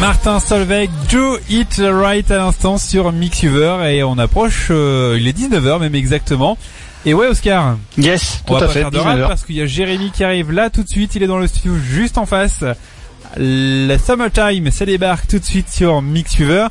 Martin 0.00 0.38
Solveig, 0.40 0.88
Do 1.10 1.38
It 1.48 1.80
Right 1.82 2.30
à 2.30 2.36
l'instant 2.38 2.78
sur 2.78 3.10
Mix 3.12 3.40
Fever 3.40 3.78
et 3.90 4.02
on 4.02 4.18
approche, 4.18 4.68
euh, 4.70 5.16
il 5.18 5.26
est 5.28 5.36
19h 5.36 5.80
même 5.80 5.94
exactement. 5.94 6.58
Et 7.06 7.14
ouais 7.14 7.26
Oscar, 7.28 7.76
Yes. 7.98 8.42
on 8.44 8.48
Tout 8.48 8.52
va 8.54 8.58
à 8.58 8.62
pas 8.66 8.68
fait. 8.72 8.80
faire 8.80 8.90
de 8.90 8.98
rap 8.98 9.06
19 9.08 9.20
heures. 9.22 9.28
parce 9.28 9.44
qu'il 9.44 9.56
y 9.56 9.60
a 9.62 9.66
Jérémy 9.66 10.10
qui 10.10 10.24
arrive 10.24 10.52
là 10.52 10.70
tout 10.70 10.82
de 10.82 10.88
suite. 10.88 11.14
Il 11.14 11.22
est 11.22 11.26
dans 11.26 11.38
le 11.38 11.46
studio 11.46 11.74
juste 11.76 12.18
en 12.18 12.26
face. 12.26 12.64
Le 13.36 13.96
Summertime, 13.98 14.70
ça 14.70 14.84
débarque 14.86 15.26
tout 15.28 15.38
de 15.38 15.44
suite 15.44 15.68
sur 15.70 16.00
Mix 16.02 16.34
Fever. 16.34 16.66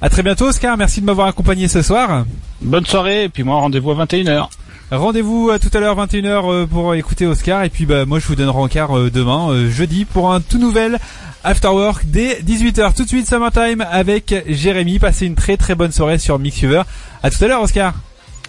À 0.00 0.08
très 0.10 0.22
bientôt 0.22 0.46
Oscar, 0.46 0.76
merci 0.76 1.00
de 1.00 1.06
m'avoir 1.06 1.26
accompagné 1.28 1.68
ce 1.68 1.82
soir. 1.82 2.24
Bonne 2.60 2.86
soirée. 2.86 3.24
Et 3.24 3.28
puis 3.28 3.42
moi, 3.44 3.56
rendez-vous 3.56 3.90
à 3.92 3.94
21h. 4.06 4.48
Rendez-vous 4.90 5.50
à 5.50 5.58
tout 5.58 5.68
à 5.74 5.80
l'heure 5.80 5.96
21h 5.98 6.50
euh, 6.50 6.66
pour 6.66 6.94
écouter 6.94 7.26
Oscar 7.26 7.62
et 7.62 7.68
puis 7.68 7.84
bah 7.84 8.06
moi 8.06 8.18
je 8.20 8.26
vous 8.26 8.34
donne 8.36 8.48
rencard 8.48 8.96
euh, 8.96 9.10
demain 9.10 9.50
euh, 9.50 9.70
jeudi 9.70 10.06
pour 10.06 10.32
un 10.32 10.40
tout 10.40 10.56
nouvel 10.58 10.98
After 11.44 11.68
Work 11.68 12.04
dès 12.06 12.40
18h. 12.40 12.94
Tout 12.94 13.02
de 13.04 13.08
suite 13.08 13.28
Summertime 13.28 13.84
avec 13.90 14.34
Jérémy. 14.48 14.98
Passez 14.98 15.26
une 15.26 15.34
très 15.34 15.56
très 15.58 15.74
bonne 15.74 15.92
soirée 15.92 16.18
sur 16.18 16.38
Mix 16.38 16.58
Fever. 16.58 16.82
À 17.22 17.30
tout 17.30 17.42
à 17.44 17.48
l'heure 17.48 17.62
Oscar. 17.62 17.92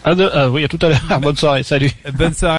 À 0.05 0.15
de- 0.15 0.29
ah 0.33 0.49
oui, 0.49 0.63
à 0.63 0.69
tout 0.69 0.79
à 0.81 0.87
l'heure. 0.89 1.01
Bonne 1.21 1.35
soirée. 1.35 1.61
Salut. 1.63 1.91
Bonne 2.13 2.33
soirée. 2.33 2.47